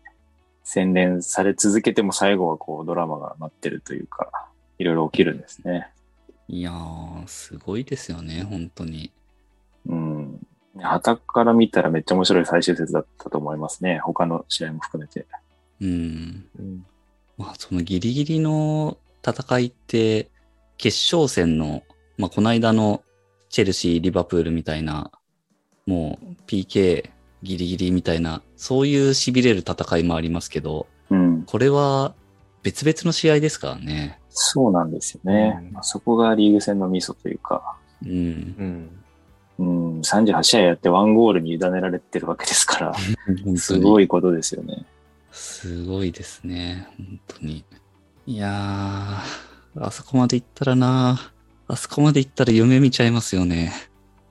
[0.64, 4.30] 洗練され続けても最後はこうドラマが待ってるというか、
[4.80, 5.90] いろいろ起きるんですね。
[6.48, 9.12] いやー、すごいですよね、本当に。
[9.86, 10.40] うん。
[10.80, 14.00] 旗から見たらめっちゃ面白い最終節だったと思いますね。
[14.00, 15.26] 他の試合も含めて。
[15.82, 16.46] うん。
[16.60, 16.86] うん
[17.38, 18.98] まあ、そのギリギリの
[19.28, 20.30] 戦いって、
[20.78, 21.84] 決勝戦の、
[22.18, 23.04] まあ、この間の
[23.50, 25.12] チェルシー、リバプールみたいな、
[25.86, 27.10] もう PK
[27.44, 31.44] ギリギリみたいな、そういう痺れる戦いもありますけど、うん。
[31.44, 32.16] これは
[32.64, 34.20] 別々の試合ですからね。
[34.30, 35.60] そうなんですよね。
[35.66, 38.10] うんまあそこがリーグ戦のミソというか、うん。
[38.10, 38.90] うん
[39.60, 42.94] うん、38試合やってワンゴールに委ねられてるわけですから、
[43.46, 44.86] 本す当にごいことですよね。
[45.32, 46.88] すごいですね。
[46.98, 47.64] 本当に。
[48.26, 51.20] いやー、あそこまで行ったらな、
[51.68, 53.74] あそこまで行ったら夢見ちゃいますよね。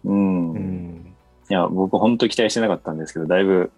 [0.04, 0.52] うん。
[0.52, 0.71] うん
[1.52, 3.70] いや、僕本当期待してなかったんですけど、だいぶ、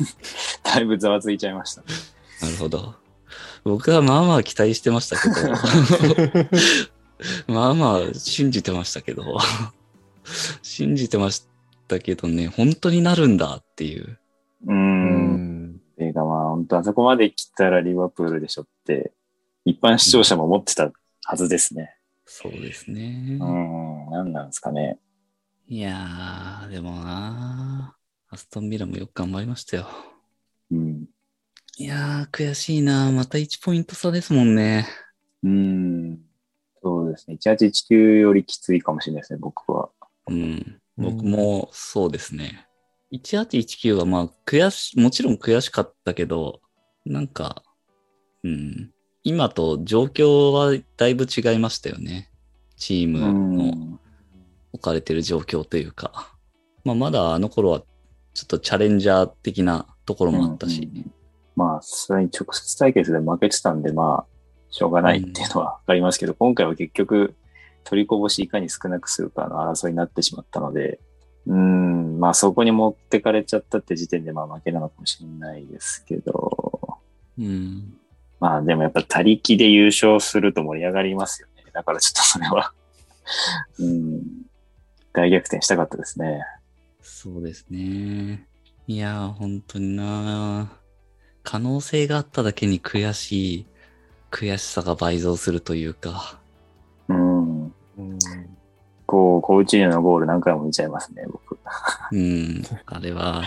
[0.62, 1.80] だいぶざわついちゃいました。
[2.42, 2.94] なるほど。
[3.64, 5.54] 僕はまあまあ期待してましたけど、
[7.48, 9.38] まあまあ信じてましたけど、
[10.60, 11.48] 信じてまし
[11.88, 14.18] たけどね、本当になるんだっていう。
[14.66, 14.72] う。
[14.72, 19.14] うんん映画まあ本当あそこまで来たらリバプールでしょって、
[19.64, 20.92] 一般視聴者も思ってた
[21.24, 21.96] はずですね。
[22.26, 23.38] そうですね。
[23.40, 24.98] うん、何なんですかね。
[25.68, 27.96] いやー、でもな
[28.30, 29.88] アストンビラもよく頑張りましたよ。
[30.70, 31.06] うん。
[31.76, 34.86] いやー、悔しいなまた1ポイント差ですもんね。
[35.42, 36.20] うん。
[36.80, 37.36] そうですね。
[37.44, 39.90] 1819よりきついかもしれないですね、僕は。
[40.28, 40.80] うん。
[40.96, 42.68] 僕もそうですね。
[43.12, 46.60] 1819はまあ悔し、もちろん悔しかったけど、
[47.04, 47.64] なんか、
[48.44, 48.92] うん。
[49.24, 52.30] 今と状況はだいぶ違いましたよね。
[52.76, 53.98] チームの
[54.76, 56.34] 置かれてる状況というか。
[56.84, 57.80] まあまだあの頃は
[58.32, 60.90] ちょっとチャレンジャー的なところもあったし。
[60.94, 61.12] うん
[61.56, 64.36] まあ、それに直接対決で負けてたんで、まあ、
[64.70, 67.34] しょうがないっていうのはわかりますけど、今回は結局、
[67.82, 71.00] 取りこぼしいかに少なくするかの争いになってしまったので、
[71.46, 76.98] うん、まあそこに持ってかれちゃったって時点でまあ負けなのかもしれないですけど、
[77.38, 77.94] うん。
[78.38, 81.64] まあでもやっぱ他力で優勝すると盛り上がりますよね。
[81.72, 82.72] だからちょっとそれは、
[83.78, 84.22] うん、
[85.16, 86.44] 大逆転したかったですね。
[87.00, 88.46] そうですね。
[88.86, 90.70] いやー、本当にな
[91.42, 93.66] 可能性があっただけに悔しい、
[94.30, 96.38] 悔しさが倍増するというか。
[97.08, 97.64] うん。
[97.64, 97.72] うん
[99.06, 101.58] こう、コーチニョのゴール何回も見ちゃいますね、僕。
[102.12, 102.62] うん。
[102.84, 103.44] あれは、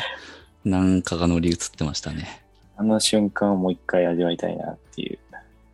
[0.66, 2.44] なんかが乗り移ってましたね。
[2.78, 5.20] あの瞬間をもう一回味わいたいなっていう。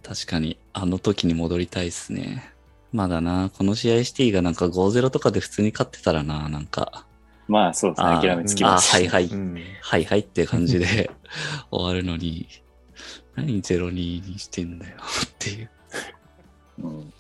[0.03, 2.54] 確かに、あの時に戻りたいですね。
[2.95, 7.05] まだな、この試合シティがなんか5-0とかで普通に勝ってたらな、なんか、
[7.47, 11.11] まあそうですね、諦めつきます、あはいはい、うんはいはいって感じで
[11.71, 12.47] 終わるのに、
[13.35, 15.69] 何0-2にしてんだよっていう。
[16.79, 17.13] うん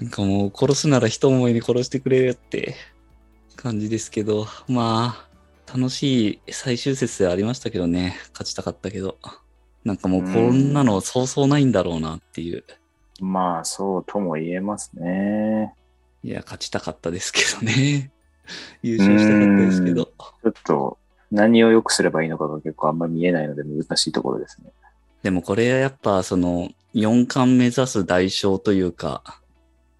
[0.00, 2.74] なんかもう殺すなら一思いに殺してくれよって
[3.56, 5.28] 感じですけど、ま
[5.66, 8.16] あ、楽しい最終節でありましたけどね。
[8.32, 9.18] 勝ちたかったけど。
[9.84, 12.64] なんかもうこんなのそうそうないんだろうなっていう。
[13.22, 15.72] まあ、そうとも言えますね。
[16.24, 18.10] いや、勝ちたかったですけどね。
[18.82, 20.06] 優勝したかったですけど。
[20.06, 20.98] ちょっと、
[21.30, 24.70] 何を良くすればいいのかが結構あんまり見えないので難しいところですね。
[25.22, 29.40] でもこれはやっぱその4冠目指す代償というか、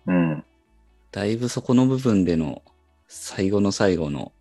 [0.07, 0.45] うん。
[1.13, 2.63] だいぶそこの部分での
[3.07, 4.33] 最後の最後の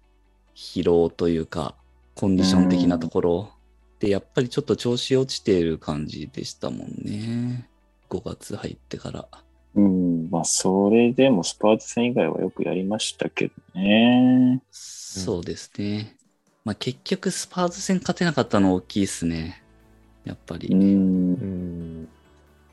[0.56, 1.76] 疲労というか、
[2.16, 3.52] コンディション的なところ
[4.00, 7.70] で、やっぱりちょっと調子落ちている感じでしたもんね。
[8.12, 9.28] 5月入ってから。
[9.74, 14.62] うん、まあ、それでもスパーズ戦以外はよくやりましたけどね。
[14.70, 16.18] そうですね。
[16.66, 19.64] まあ結局スパーズ戦勝てなかったの大きいですね。
[20.26, 20.58] やっぱう。
[20.60, 20.68] り。
[20.68, 22.08] うんん。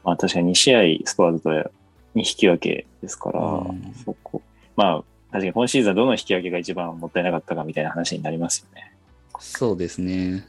[0.05, 1.71] まあ、確かに2試合スパーズと2
[2.17, 4.43] 引き分けですから、うんそこ。
[4.77, 8.93] まあ、確かに今シーズンはどの引き分けが一番もったいなかったかみたいな話になりますよね。
[9.39, 10.49] そうですね。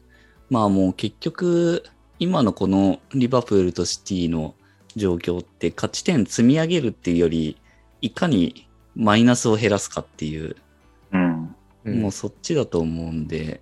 [0.50, 1.84] まあもう結局、
[2.18, 4.56] 今のこのリバプールとシティの
[4.96, 7.58] 状況って勝ち点積み上げるっていうより、
[8.02, 10.56] いかにマイナスを減らすかっていう、
[11.12, 11.56] うん。
[12.02, 13.62] もうそっちだと思うんで、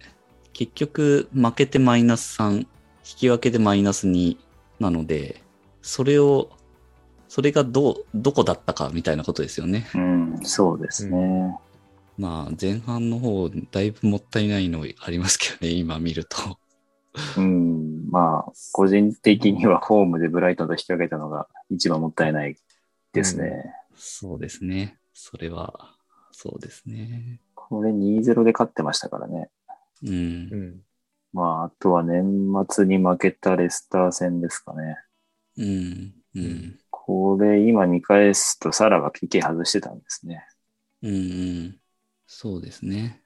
[0.53, 2.65] 結局負けてマイナス3、引
[3.03, 4.37] き分けでマイナス2
[4.79, 5.41] なので、
[5.81, 6.49] それを、
[7.27, 9.87] それがどう、どこだったかみたいなことですよね。
[9.93, 11.57] うん、そうですね。
[12.17, 16.57] まあ前半の方、だいぶもったいないのありますけどね、今見ると。
[17.37, 22.55] うん、まあ、個人的にはホームでブライトンと引き分けたのが一番もったいない
[23.13, 23.73] ですね。
[23.95, 24.97] そうですね。
[25.13, 25.95] それは、
[26.31, 27.41] そうですね。
[27.55, 29.49] これ2-0で勝ってましたからね。
[30.03, 30.55] うんう。
[30.55, 30.81] ん。
[31.33, 32.25] まあ、あとは年
[32.69, 34.97] 末に負けたレスター戦ですかね。
[35.57, 36.13] うん。
[36.35, 36.79] うん。
[36.89, 40.45] これ今見返すとサラが PK 外してたんですね。
[41.01, 41.11] うん。
[41.11, 41.79] うん。
[42.27, 43.21] そうですね。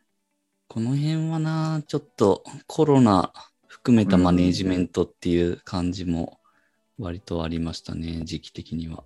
[0.68, 3.34] この辺はな、ちょっとコロナ
[3.72, 6.40] 含めたマネージメントっていう感じも
[7.00, 9.04] 割とありましたね、時期的には。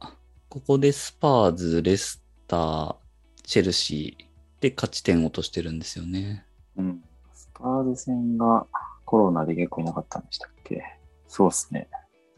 [0.50, 2.96] ここでスパーズ、レスター、
[3.44, 6.48] チェルシーで勝ち点を落としてるんですよね。
[6.78, 7.04] うん。
[7.36, 8.66] スパーズ戦が
[9.06, 10.84] コロナで結構いなかったんでしたっけ？
[11.28, 11.88] そうですね。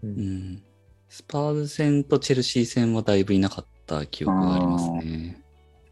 [0.04, 0.08] う。
[0.08, 0.14] うん
[0.56, 0.64] ん。
[1.08, 5.42] スパーズ戦とチェルシー戦はだいぶいなかった記憶がありますね。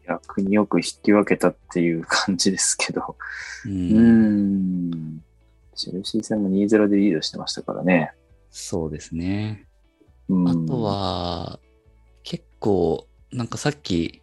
[0.06, 3.16] 逆によく引き分けたっていう感じですけど。
[3.64, 3.68] う。
[3.68, 5.22] うんん。
[5.76, 8.12] チェルシー戦も2-0でリードしてましたからね。
[8.50, 9.68] そうですね。
[10.28, 11.60] うん、あと、は、
[12.22, 14.22] 結構、なんかさっき、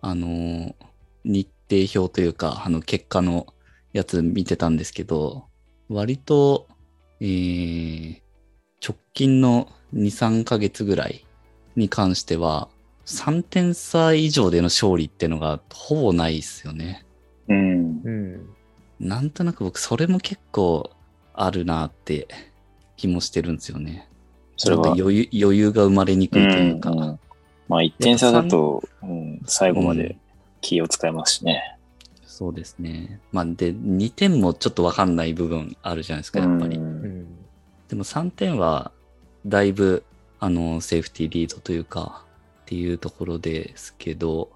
[0.00, 0.76] あの、
[1.24, 3.46] 日程表というか、あの、結果の
[3.92, 5.46] やつ見てたんですけど、
[5.88, 6.68] 割と、
[7.20, 8.20] えー、
[8.86, 11.24] 直近の2、3ヶ月ぐらい
[11.76, 12.68] に関しては、
[13.06, 17.04] 3点差以上での勝利ってのがほぼないですよね。
[19.02, 19.06] うん。
[19.06, 19.08] うん。
[19.08, 20.90] なんとなく僕、それも結構
[21.34, 22.28] あるなって
[22.96, 24.08] 気もしてるんですよね。
[24.56, 26.90] それは余裕余裕が生まれにくいというか。
[26.90, 27.18] んん
[27.68, 30.16] まあ、1点差だと、うん、最後まで
[30.60, 31.78] 気を使いますしね。
[32.26, 33.20] そうですね。
[33.30, 36.76] まあ、で、2点もちょっとわかんない部分あるじゃないですか、やっぱり。
[36.76, 37.26] うんうん。
[37.88, 38.90] でも3点は、
[39.46, 40.04] だいぶ、
[40.40, 42.24] あの、セーフティーリードというか、
[42.62, 44.50] っていうところですけど、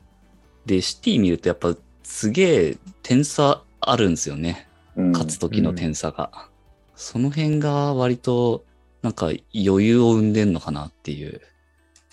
[0.64, 4.68] で、シティ見るとやっぱすげえ点差あるんですよね。
[4.96, 6.48] うん勝つ時の点差が。
[6.94, 8.64] その辺が割と、
[9.02, 11.42] なんか余裕を生んでんのかなっていう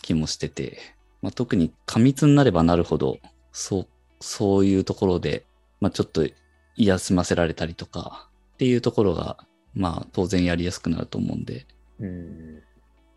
[0.01, 0.77] 気もしてて、
[1.21, 3.19] まあ、特に過密になればなるほど、
[3.53, 3.88] そう、
[4.19, 5.45] そういうところで、
[5.79, 6.27] まあ、ちょっと
[6.75, 9.38] 休ませられたりとかっていうところが、
[9.73, 11.65] まあ当然やりやすくなると思うんで、
[11.99, 12.62] うん。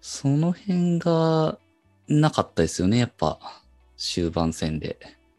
[0.00, 1.58] その辺が
[2.08, 3.38] なかったですよね、やっぱ
[3.96, 4.98] 終盤戦で。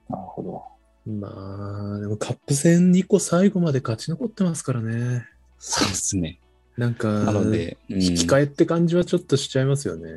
[0.09, 0.63] なるほど。
[1.07, 5.25] まあ、でもカップ戦2個最後まで勝ち残ってますからね。
[5.57, 6.39] そうですね。
[6.77, 10.09] なんか、なので、うん引き換えって感じはちょっとしちゃいますよね。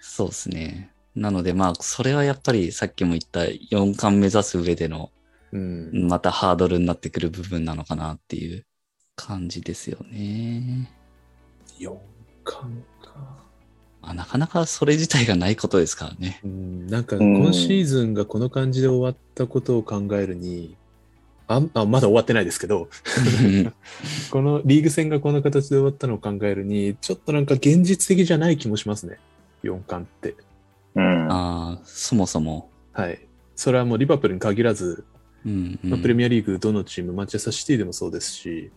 [0.00, 0.90] そうですね。
[1.14, 5.10] なのでまあ、それはやっぱりさっきも言った4冠目指す上での、
[5.52, 6.08] うん。
[6.08, 8.64] またハードルになってくる部分なのかなっていう
[9.16, 10.90] 感じですよね。
[11.78, 11.94] 4
[12.44, 13.47] 冠か。
[14.08, 16.40] まあ、なかなかそれ自体がないことですからね。
[16.42, 20.76] うん、なんかうん今シーズンがこの感じで終わったことを考えるに、
[21.46, 22.88] ああまだ終わってないですけど、
[24.30, 29.18] このリーグ戦がこの形で終わったのを考えるに、ちょっとなんか現実的じゃない気もしますね。
[29.62, 30.34] 4冠って。
[30.94, 31.30] うん。
[31.30, 32.70] ああ、そもそも。
[32.92, 33.18] はい。
[33.56, 35.04] それはもうリバプールに限らず、
[35.44, 38.70] うんうんまあプレミアリーグどのチーム、マンチェスターシティでもそうですし、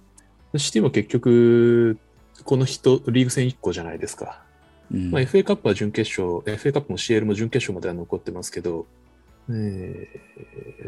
[0.58, 1.98] シティも結局、
[2.44, 4.44] この人、リーグ戦1個じゃないですか。
[4.92, 8.88] うんまあ、FA カップは準決勝、FA カップも CL も準決勝までは残ってますけど、
[9.50, 10.08] え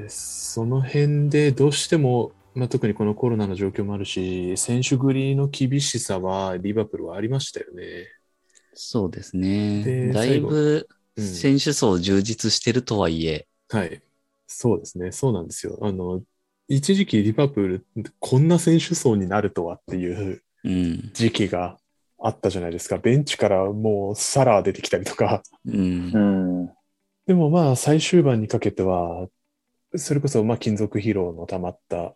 [0.06, 8.08] ーその辺でどうしてもまあ、特にこのコロナの状況もあるし、選手繰りの厳しさはリバプールはありましたよね。
[8.76, 9.84] そうですね。
[9.84, 14.02] でだいぶうん選手層充実してるとはいえ、はい。
[14.48, 15.12] そうですね。
[15.12, 15.80] そうなんですよ。
[15.82, 16.22] あの、
[16.68, 17.86] 一時期リバプール、
[18.20, 21.12] こんな選手層になるとはっていううん。
[21.14, 21.78] 時期が
[22.26, 22.98] あったじゃないですか。
[22.98, 25.44] ベンチからもうサラー出てきたりとか。
[25.66, 26.20] うんう。
[26.64, 26.70] ん。
[27.28, 29.28] でもまあ最終盤にかけては、
[29.96, 32.16] それこそまあ金属疲労の溜まった、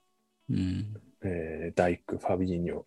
[0.50, 0.94] うん。
[1.24, 2.84] えーダイク、ファビーニョ、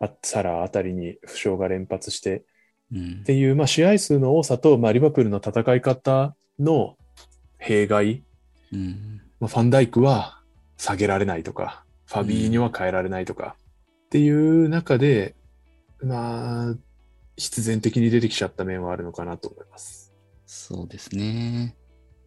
[0.00, 2.44] あサラーあたりに負傷が連発して、
[2.92, 6.96] うんっていう、まあ、試合数の多さと、まあ、リバプールの戦い方の
[7.58, 8.24] 弊害、
[8.72, 9.20] うん。
[9.38, 10.40] まあ、ファンダイクは
[10.76, 13.56] 下げられないとか、ファビーニョは変えられないとか、
[14.06, 15.34] っていう中で、
[16.02, 16.74] まあ、
[17.36, 20.12] 必然的に出てきちゃった面はあるのかなと思います。
[20.46, 21.76] そうですね。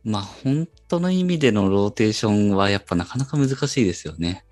[0.03, 4.45] まあ、本当の意味でのローテーションはやっぱなかなか難しいですよね。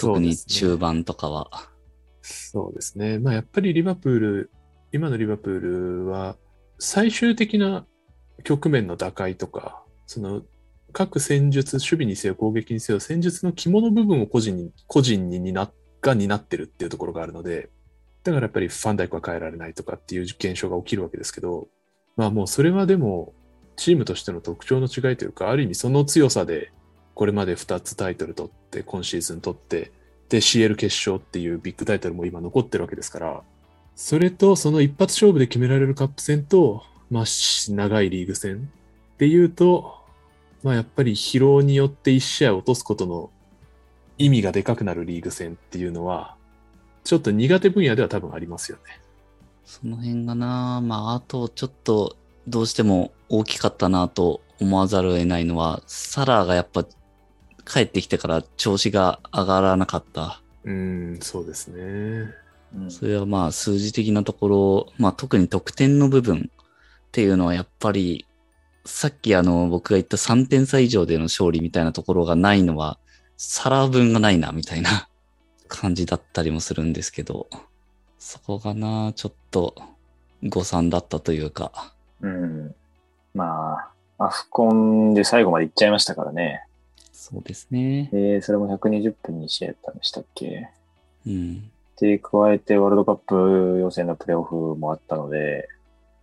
[0.00, 0.78] 特に中盤。
[0.96, 1.70] 盤とかは。
[2.22, 3.18] そうですね。
[3.18, 4.50] まあ、やっぱりリバプール、
[4.92, 6.36] 今のリバプールは、
[6.78, 7.86] 最終的な
[8.44, 10.42] 局面の打開とか、その、
[10.92, 17.70] 各戦術、守備にせよ攻撃にせよ、戦術の肝の部分を個人に、個人に担が担ってるっていうところがあるので、
[18.22, 21.68] だからやっぱりファンダイクは変えられないとかっていう現象が起きるわけですけど、
[22.16, 23.32] まあもうそれはでも、
[23.76, 26.70] チームとしての特徴の違いというか、ある意味その強さで、
[27.14, 29.92] これまで2つタイトル取って、今シーズン取って、
[30.28, 33.42] で CL 決勝っていうビッグタイトルも今残ってるわけですから、
[33.96, 38.70] それとその一発勝負で決められるカップ戦と、まあ、長いリーグ戦
[39.14, 39.94] っていうと、
[40.62, 43.30] まあやっぱり疲労によって1試合落とすことの
[44.18, 46.36] 意味がでかくなるリーグ戦っていうのは、
[47.10, 49.00] ちょっと苦手分野では多分ありますよね。
[49.64, 56.84] その辺がな、まあ、あとちょっとどうしても大きかったなと思わざるを得ないのは、サラーがやっぱ
[57.66, 60.40] 帰ってきてから調子が上がらなかった。
[60.62, 62.32] うーん、そうですね。
[62.76, 68.24] うんそれはまあ数字的なところ、まあ特に得点の部分っていうのはやっぱり、
[68.84, 73.00] さっきあの僕が言った3点差以上での勝利みたいなところがないのは、
[73.36, 75.09] サラー分がないなみたいな
[75.70, 77.48] 感じだったりもするんですけど、
[78.18, 79.74] そこがな、ちょっと
[80.42, 82.74] 誤算だったというか、うん。
[83.32, 86.64] まあ、アフコンで最後まで行っちゃいましたからね。
[87.12, 88.10] そうですね。
[88.12, 90.68] で、それも120分に試合やったんでしたっけ？
[91.26, 91.70] うん。
[91.98, 95.68] で、加えてワールドカップ予選のプレーオフもあったので、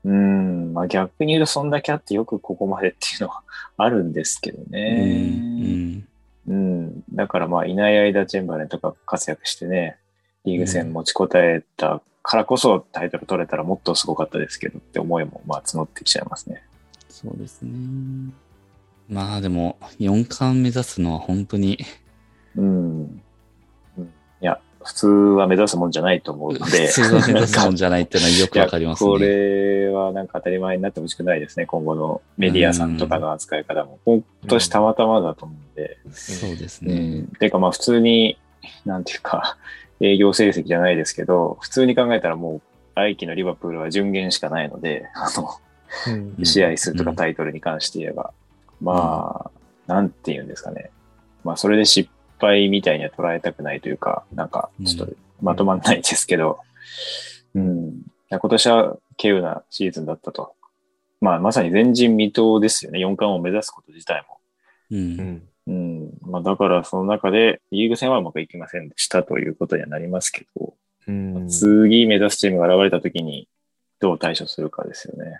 [0.03, 3.41] うん、まあ逆に言うとそんだけあってよくここまでっていうのは
[3.77, 4.71] あるんですけどうん。
[4.71, 6.03] ね。
[6.47, 7.03] うん。
[7.13, 9.97] だからまあいない間チェンバレンとか活躍してね、
[10.45, 16.63] リーグ戦持ちこたえたからこそタイトル取れたらもっとすごかったですけどって思いもまあ募ってきちゃいますね。
[17.09, 18.31] そうですね。
[19.09, 21.79] まあでも、4冠目指すのは本当に
[22.55, 23.21] うん。
[23.97, 24.07] うん、い
[24.41, 26.87] や、普通は目指すもんじゃないと思うので。
[26.87, 29.27] 普通は目指すもんじゃないっていうのはよくわかりますいやこね。
[29.27, 31.65] れはなんか当たり前になってほしくないですね。
[31.65, 33.99] 今後のメディアさんとかの扱い方も。
[34.05, 35.97] 今年たまたまだと思うんで。
[36.11, 37.19] そうですうね。
[37.19, 37.27] ん。
[37.27, 38.39] てかまあ普通に、
[38.85, 39.57] なんていうか、
[39.99, 42.61] 営業成績じゃないですけど、普通に考えたらもう、
[42.95, 48.31] 来季のリバプールは順減しかないので、あの、試合数とかタイトルに関して言えば。
[48.79, 49.51] ま
[49.87, 50.91] あ、なんて言うんですかね。
[51.43, 52.09] まあそれで失
[52.39, 56.59] 敗みたいには捉えたくないというか、なんかちょっとまとまんないですけど、
[57.55, 57.87] うん。
[57.89, 57.93] い
[58.29, 60.53] や今年は稀有なシーズンだったと。
[61.21, 62.99] まあまさに前人未到ですよね。
[62.99, 64.37] 4冠を目指すこと自体も。
[64.91, 64.97] う。
[64.97, 66.13] うんんうん。
[66.21, 70.73] まあだからその中でリーグ戦はうまくいきませんでしたということにはなりますけど、
[71.07, 73.47] うん次目指すチームが現れた時に
[73.99, 75.39] どう対処するかですよね。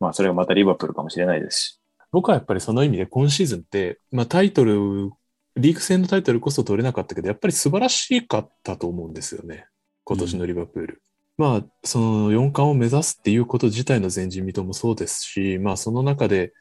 [0.00, 1.78] まあそれがまたリバプールかもしれないですし。
[2.12, 5.12] 僕はやっぱりその意味で今シーズンって、まあ、タイトル、
[5.56, 9.66] リーグ戦のタイトルこそ取れなかったけど、やっぱり素晴らしかったと思うんですよね。
[10.04, 11.02] 今年のリバプール。
[11.38, 16.52] まあ、その4冠を目指すっていうこと自体の前人未到もそうですし、まあその中で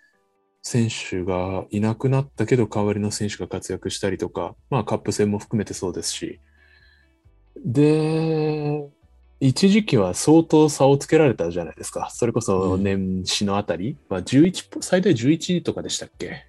[0.62, 6.40] 選手がいなくなったけど代わりの選手が活躍したりとか、まあカップ戦も含めてそうですし。
[7.58, 8.90] で、
[9.40, 12.10] 一時期は相当差をつけられたじゃないですか。
[12.12, 16.46] それこそ年始のあたりは11ポ、最大11とかでしたっけ？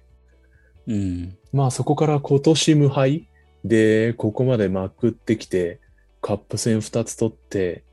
[0.87, 1.37] うん。
[1.51, 3.27] まあそこから今年無敗？
[3.63, 5.79] で、ここまでまくってきて、
[6.21, 7.83] カップ戦2つ取って、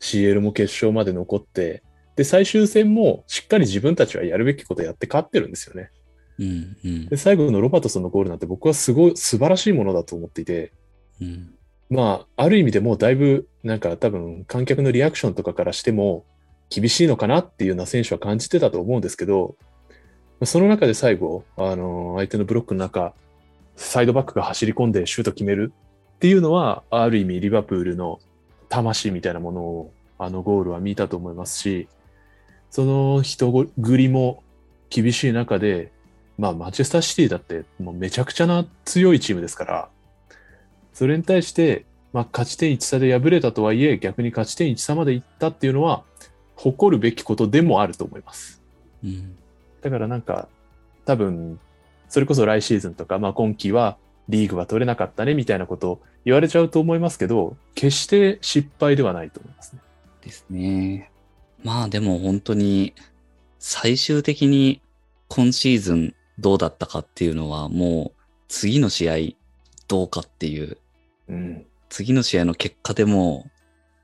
[0.00, 1.82] CL も決勝まで残って、
[2.16, 5.90] で、最終戦もしっかり自分たちはやるべきことやって勝ってるんですよね。
[6.38, 6.76] うん。
[6.84, 10.72] うんで、最後のロバートソンのゴールなんて僕はすごい素晴らしいものだと思っていて、
[11.20, 11.54] うん。
[11.90, 16.24] まあ、ある意味でもうだいぶ、なんか多分観客のリアクションとかからしても
[16.70, 19.73] 厳しいのかなっていうような選手は感じてたと思うんですけど、まあ
[20.42, 23.14] その中で最後、あの、相手のブロックの中、
[23.76, 25.72] サイドバックが走り込んでシュート決める
[26.16, 28.20] っていうのは、ある意味リバプールの
[28.68, 31.88] 魂みたいなものをあのゴールは見たと思いますし、
[32.70, 34.42] その人繰りも
[34.90, 35.92] 厳しい中で、
[36.38, 39.88] まあ、マチェスターシティだってもうめちゃくちゃな強いチームですから、
[40.92, 46.04] それに対して、まあ、勝ち点1差で敗れたとはいえ、逆に勝ち点1差までいったっていうのは、
[46.56, 48.62] 誇るべきことでもあると思います。
[49.02, 49.36] うん。
[49.84, 50.48] だからなんか、
[51.04, 51.60] 多分、
[52.08, 53.98] それこそ来シーズンとか、まあ今季は
[54.30, 59.80] リーグは取れなかったねみたいなことを言われちゃうと思いますけど、決して失敗ではないと思いますね。
[60.22, 61.10] ですね。
[61.62, 62.94] まあでも本当に
[63.58, 64.80] 最終的に
[65.28, 69.16] 今シーズンどうだったかっていうのはもう次の試合
[69.86, 70.78] どうかっていう
[71.28, 71.66] うん。
[71.90, 73.50] 次の試合の結果でも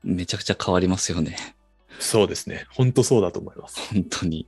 [0.03, 1.35] うめちゃくちゃ変わりますよね。
[1.99, 2.65] そうですね。
[2.69, 3.93] 本当そうだと思います。
[3.93, 4.47] 本当に。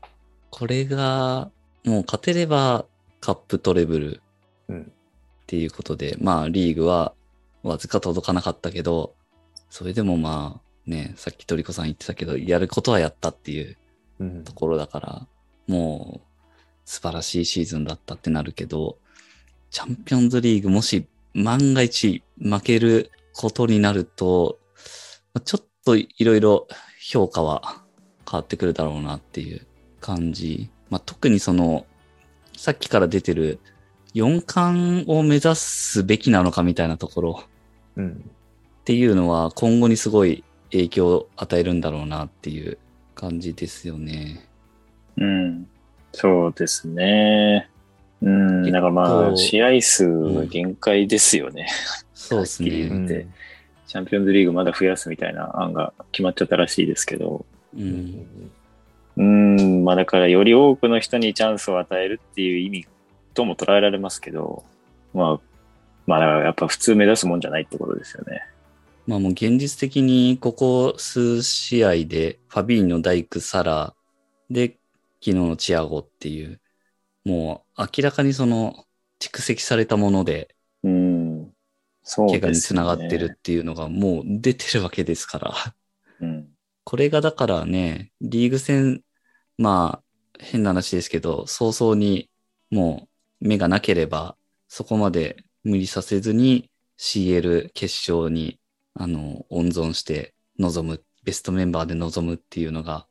[0.53, 1.49] これが
[1.83, 2.85] もう勝てれば
[3.19, 4.21] カップトレブル
[4.69, 4.85] うんっ
[5.47, 7.13] ていうことで、まあリーグは
[7.63, 9.15] わずか届かなかったけど、
[9.71, 13.77] それでもまあね、さっきトリコさん言ってたけど、やることはやったっていう
[14.19, 14.53] うんと。
[14.53, 15.27] ころだから、
[15.67, 16.49] もう
[16.85, 18.99] 素晴らしいシーズンだったってなるけど、
[19.71, 24.59] チャンピオンズリーグもし万が一負けることになると、
[25.33, 26.67] まあちょっといろいろ
[27.01, 27.81] 評価は
[28.29, 29.65] 変わってくるだろうなっていう
[30.03, 30.69] 感じ。
[30.89, 31.85] まあ、特にその、
[32.57, 33.59] さっきから出てる
[34.13, 37.43] 4冠を目指すべきなのかみたいなところ
[37.95, 38.11] うん。
[38.11, 42.77] っていうのは今後にすごい影響を与えるんだろうなっていう
[43.15, 44.45] 感じですよね。
[45.17, 45.67] うん。
[46.11, 47.69] そうですね。
[48.21, 48.71] うん。
[48.71, 51.67] だからまあ、試合数の限界ですよね。
[52.13, 52.69] そうですね。
[52.69, 53.25] 言って
[53.87, 57.45] チャンピオンズリーグまだ増やすみたいな案が決まっちゃったらしいですけど。
[57.77, 58.27] うん。
[59.17, 59.83] うん。
[59.83, 62.87] まあだからより多くの人にチャンスを与えるっていう意味
[63.33, 64.63] とも捉えられますけど、
[65.13, 65.39] まあ、
[66.07, 68.43] まあやっぱ普通目指すもんじゃないってことですよね。
[69.05, 73.93] まあもう現実的にここ数試合でファビーニョ、ダイク、サラ
[74.49, 74.77] で
[75.21, 76.59] 昨日のチアゴっていう、
[77.25, 78.85] もう明らかにその
[79.19, 81.53] 蓄積されたものでうん。
[82.03, 82.39] そうですね。
[82.41, 85.53] 怪我につながってるっていうのがもう出てるわけですから。
[86.83, 86.91] うん。
[86.91, 89.01] これがだからね、リーグ戦、
[89.57, 90.03] まあ
[90.39, 92.29] 変な話ですけど、早々に
[92.71, 93.07] も
[93.41, 94.35] う目がなければ
[94.67, 98.59] そこまで無理させずに CL 決勝に
[98.95, 103.07] あの温存して臨む、ベストメンバーで臨むっていうのが、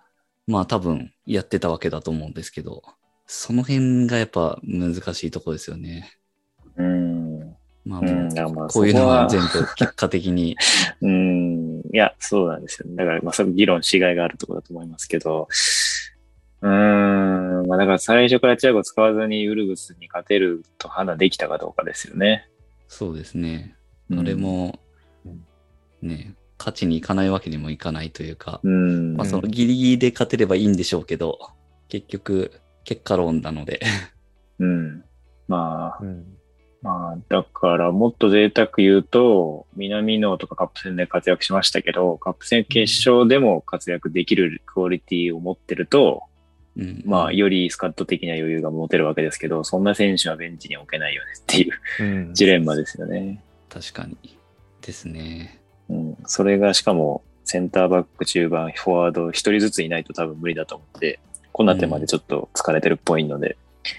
[0.47, 2.83] まあ多分やってたわけだと思うんですけど、
[3.27, 6.11] その辺がやっぱ難しいところですよね。
[6.77, 7.57] うん。
[7.85, 8.69] まあもうん。
[8.69, 10.57] こういうのは全部結果的に、
[11.01, 11.62] うん。
[11.93, 12.97] いや、そうなんですよね。
[12.97, 15.49] だから、まあ、それ議論しがいがあるところだと思いますけど、
[16.63, 17.67] うーん。
[17.67, 22.49] まあ、だから最初からチアゴ使わずにウルグスに勝てると判断できたかどうかですよね。
[22.89, 23.77] そうですね。
[24.11, 24.79] うんあれも
[25.25, 29.17] うん、ね、勝ちに行かないわけにもいかないというか、うん。
[29.17, 31.39] まあそのギリギリで勝てればいいんでしょうけど、
[31.89, 32.53] 結局、
[32.85, 33.81] 結果論なので。
[34.59, 35.05] うん。
[35.49, 36.37] まあ、うん。
[36.83, 46.25] まあ、だからもっと贅沢言うと、南野とかカップ戦で活躍しましたけど、カップ戦決勝でも活躍できるクオリティを持ってると、
[46.77, 53.43] うん、まあ、よりスカット的な余裕が持てるわけですけど、そんな選手はベンチに置けないよねっていううんジレンマですよね。
[53.69, 54.17] 確かに。
[54.81, 55.61] ですね。
[55.89, 56.17] うん。
[56.27, 61.21] それがしかも、センターバック、中盤、フォワード、一人ずついないと多分無理だと思って、
[61.53, 63.57] こんな手までちょっと疲れてるっぽいので、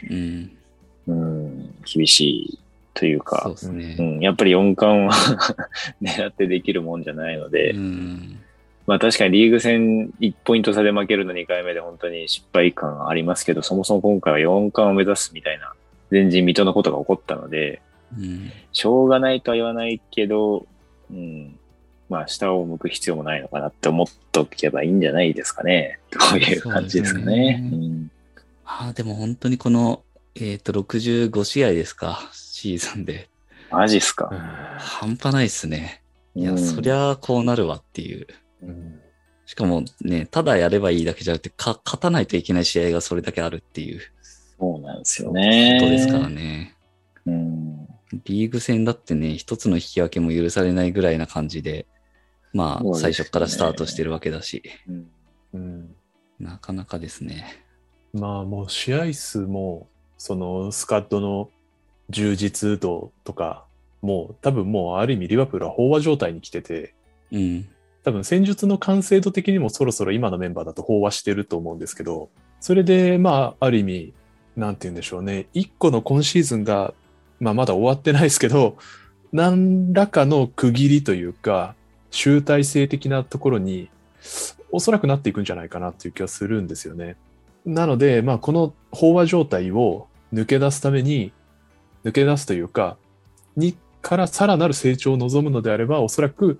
[0.09, 0.57] うん。
[1.05, 2.59] うん、厳しい
[2.93, 4.01] というかで、すねう。
[4.01, 5.13] ん、やっぱり4冠は
[6.01, 8.39] 狙ってできるもんじゃないので、うん。
[8.85, 15.73] まあ確かにリーグ戦1ポイント差で負けるの2回目で本当に失敗感ありますけど、そもそも今回は4冠を目指すみたいな
[16.11, 17.81] 前人未到のことが起こったので、
[18.17, 18.51] うん。
[18.71, 20.65] しょうがないとは言わないけど、
[21.11, 21.55] うん、
[22.09, 25.99] まあ下を向く必要もないのかなって思っとけばいいんじゃないですかね。
[26.11, 27.35] という感じですかね。
[27.35, 28.11] ねうん
[28.65, 30.03] ああ、でも本当にこの、
[30.35, 32.19] えっ、と、65試合ですか、
[32.63, 33.29] シーズンで。
[33.69, 34.29] マジっすか。
[34.79, 36.01] 半端ないっすね。
[36.33, 38.27] いや、うんそりゃこうなるわっていう。
[38.61, 38.99] うん
[39.45, 43.99] しかもね、ただやればいいだけじゃなくて、か勝たないといけない試合がそれだけあるっていう
[44.57, 45.79] そうなんですよこね。
[45.81, 46.77] とですからね。
[47.25, 47.85] うん。
[48.23, 51.85] リーグ戦だってね、一つの引き分けも許されないぐらいな感じで、
[52.53, 55.07] まあ、ね最初からスタートしてるわけだし、うん
[55.53, 55.95] うん
[56.39, 57.65] なかなかですね。
[58.13, 61.49] まあもう試合数も、そのスカッドの
[62.09, 63.65] 充実度とか、
[64.01, 66.93] もう多分もうある意味リバプールは飽和状態に来てて、
[67.31, 67.67] うん。
[68.03, 72.29] 多分戦術の完成度的にもそろそろ今のメンバーだと飽和してると思うんですけど、
[72.59, 74.13] それでまあある意味、
[74.57, 76.93] なんて言うんでしょうね、一個の今シーズンが
[77.39, 78.77] まあまだ終わってないですけど、
[79.31, 81.75] 何らかの区切りというか、
[82.11, 83.89] 集大成的なところに、
[84.71, 87.15] おそらくなっていくんじゃないかなっていう気がするんですよね。
[87.65, 91.31] なので、まあこの飽和状態を抜け出すために、
[92.03, 92.97] 抜け出すというか、
[93.55, 96.59] にからさらなる成長を望むのであれば、おそらく、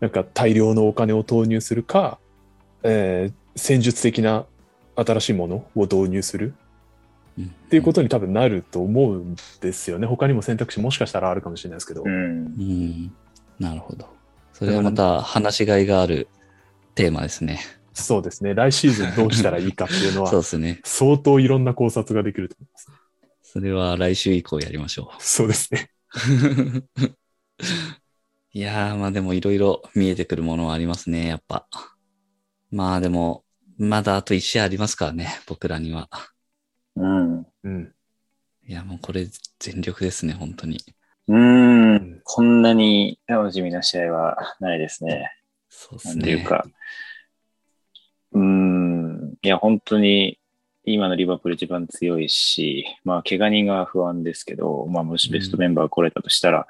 [0.00, 2.18] なんか大量のお金を投入するか、
[2.82, 4.46] えー戦術的な
[4.96, 6.54] 新しいものを導入する
[7.38, 10.06] うんっていうことに多分なると思うんですよね。
[10.06, 12.02] 他にも選択肢もしかしたらあるかもしれないですけど。
[12.04, 12.10] うん。
[12.10, 13.12] うん。
[13.58, 14.06] なるほど。
[14.52, 16.28] それはまた話しがいがある
[16.94, 17.60] テーマですね。
[17.94, 18.54] そうですね。
[18.54, 20.80] 来シーズンどうしたらいいかっていうの そうは、ですね。
[20.84, 22.90] 相当いろんな考察ができると思います。
[23.52, 25.90] それは来週以降やりましょそうですね。
[26.14, 26.16] う。
[28.54, 31.68] いやー、まあでもいろいろ見えてくるものはありますね、やっぱ。
[32.70, 33.44] まあでも、
[33.76, 36.08] まだあと1試合ありますからね、僕らには。
[36.96, 37.46] うん。
[37.64, 37.94] うん。
[38.66, 39.28] いや、もうこれ
[39.58, 40.78] 全力ですね、本当に。
[41.28, 42.22] うん。
[42.24, 45.14] こんなに楽しみな試合はないですね。
[45.14, 45.28] なん
[45.68, 46.24] そうですね。
[46.24, 46.64] ていうか、
[48.32, 49.34] うん。
[49.42, 50.38] いや、本当に、
[50.84, 56.66] 今のリバプール一番強いし、まあ、怪我人が不安ですけど、まあ、もしベストメンバー来れたとしたら、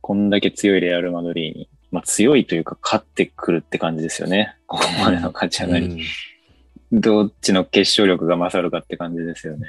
[0.00, 4.56] こんだけ強いレアル・マドリーに、まあ、強いというか、勝ってくるって感じですよね。
[4.66, 6.04] ここまでの勝ち上がり。
[6.92, 9.68] どっちの決勝力が勝るかって感じですよね。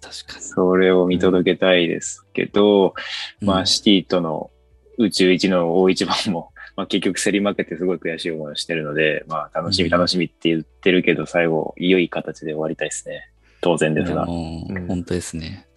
[0.00, 0.44] 確かに。
[0.44, 2.94] それを見届けたいですけど、
[3.40, 4.50] まあ、シティとの
[4.98, 6.51] 宇宙一の大一番も、
[6.82, 13.30] まあ、結局競り負けてすごい悔しい思いをしてるので、まあ、楽しみうん楽しみって言ってるけど、最後、良い形で終わりたいですね。
[13.60, 14.26] 当然ですが。
[14.26, 15.68] 本当ですね。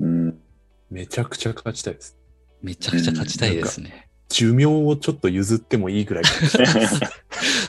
[0.00, 0.38] うん。
[0.90, 2.18] めちゃくちゃ勝ちたいです。
[2.60, 4.08] めちゃくちゃ勝ちたいですね。
[4.28, 6.24] 寿命をちょっと譲ってもいいぐらい。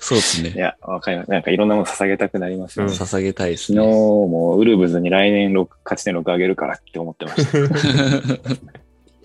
[0.02, 0.50] そうですね。
[0.50, 1.32] いや、わかります。
[1.32, 2.92] なんかいろんなもの捧げたくなりますよね。
[2.92, 3.86] うん捧げたいです昨日ね。
[3.88, 8.81] もウルブズに来年6勝ち点6上げるからって思ってました。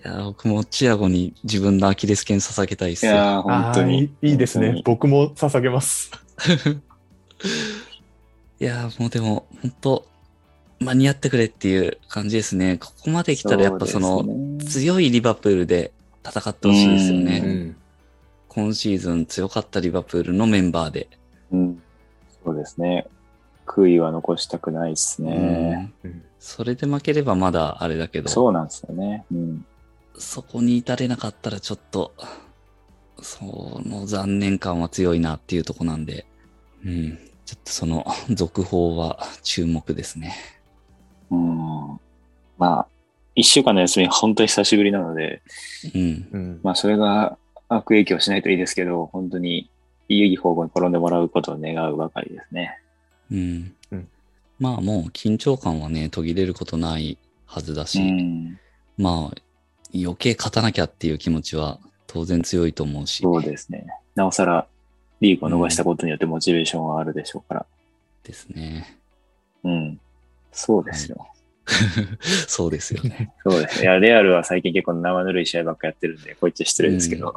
[0.07, 3.11] いいや、僕もチアゴに自分のアキレス腱捧げたいですよ。
[3.11, 3.99] やー、本当に。
[3.99, 4.81] いいいいですね。
[4.85, 6.11] 僕も捧げます。
[8.59, 10.07] いや、もうでも、本当
[10.79, 12.77] 間に合ってくれっていう感じですね。
[12.77, 14.23] ここまで来たらやっぱその、
[14.65, 15.91] 強いリバプールで
[16.25, 17.39] 戦ってほしいですようね。
[17.39, 17.75] ん。
[18.47, 21.09] 今シーズン強かったリバプールのメンバーで。
[21.51, 21.81] うん。
[22.43, 23.07] そうですね。
[23.65, 25.91] 悔いは残したくないですね。
[26.03, 29.25] うんうんそれで負ければまだあれだけど、そうなんですよね。
[29.31, 29.65] うん。
[30.17, 32.13] そこに至れなかったらちょっと、
[33.21, 36.25] その残念感は強いなっていうとこなんで、
[36.85, 37.19] うん。
[37.45, 40.35] ちょっとその 続報は注目ですね。
[41.31, 41.99] うん。
[42.57, 42.87] まあ、
[43.35, 45.41] 一週間の休み、本当に久しぶりなので、
[45.93, 46.27] うん。
[46.31, 46.59] うん。
[46.63, 47.37] まあ、それが
[47.69, 49.69] 悪影響しないといいですけど、本当に
[50.09, 52.79] いい方向に転んでもらうことを願うばかりですね。
[53.31, 53.73] うん。
[53.91, 54.07] うん
[54.59, 58.59] まあもう緊張感はね、途切れることないはずだし、うん。
[58.97, 59.41] まあ
[60.03, 63.85] 余計勝たなきゃっていう気持ちは当然強いと思うし、そうですね。
[64.15, 64.67] なおさら、
[65.21, 67.65] リーグを逃したことによってモチベーションはあるでしょうから。
[68.23, 68.97] ですね。
[69.63, 69.99] うん。
[70.51, 71.27] そうですよ。
[72.47, 73.31] そうですよね。
[73.45, 73.83] そうですね。
[73.83, 77.33] いや、レアルは最近結構生ぬるい試合ばっかやってるんで、こう言っちゃ失礼ですけど、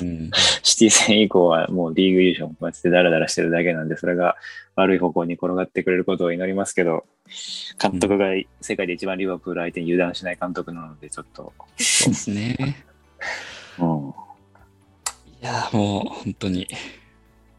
[0.00, 0.30] うん。
[0.62, 4.36] シティ戦以降はもうリーグ優勝マジでダラダラしてるだけなんで、それが
[4.76, 7.04] 悪い方向に転がってくれることを祈りますけど、
[7.80, 8.28] 監督が
[8.60, 12.84] 世界で一番リバプール相手に油断しない監督なので、ちょっと、そうですね。
[13.78, 14.14] うん。
[15.42, 16.68] いや、もう本当に、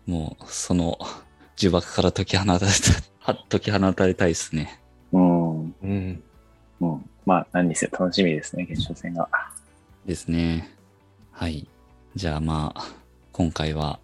[0.05, 0.97] もうその
[1.57, 2.67] 呪縛から解き放たれた、
[3.19, 4.80] は解き放たれたいですね。
[5.14, 5.61] うん。
[5.61, 6.24] うん。
[6.82, 7.09] うん。
[7.26, 9.30] まあ、何にせよ楽しみですね、決勝戦が。
[10.05, 10.70] ですね。
[11.32, 11.68] はい。
[12.16, 12.95] じゃあまあ、
[13.32, 13.99] 今回は、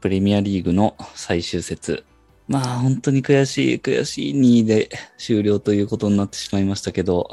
[0.00, 2.04] プレミアリーグの最終節。
[2.48, 7.28] まあ、本当に悔しい、悔しい2位で終了ということになってしまいましたけど、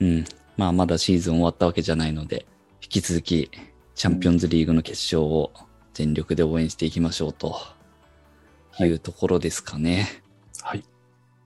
[0.00, 0.24] うん。
[0.56, 2.46] まあ、まだシーズン終わったわけじゃないので、
[2.82, 3.50] 引き続き、
[3.94, 5.52] チャンピオンズリーグの決勝を
[5.94, 7.56] 全力で応援していきましょうと
[8.78, 10.06] いうところですかね。
[10.62, 10.84] はい。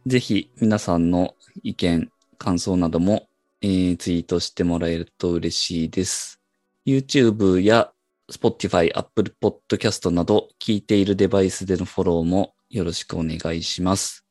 [0.07, 3.26] ぜひ皆さんの意見、感想なども、
[3.62, 6.42] えーツイートしてもらえると嬉しいです。
[6.84, 7.90] YouTube や
[8.30, 14.26] Spotify、Apple Podcast など聞いているデバイスでのフォローもよろしくお願いします。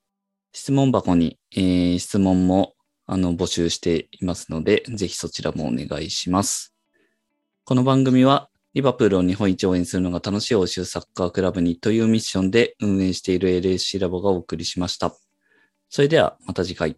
[0.52, 2.76] 質問箱に、えー質問も
[3.08, 6.76] あの募集していますので、ぜひそちらもお願いします。
[7.66, 15.16] この番組はリバプールを日本一応援するのが楽しい欧州サッカークラブにというミッションで運営している LSC ラボがお送りしました。
[15.94, 16.98] それではまた次回。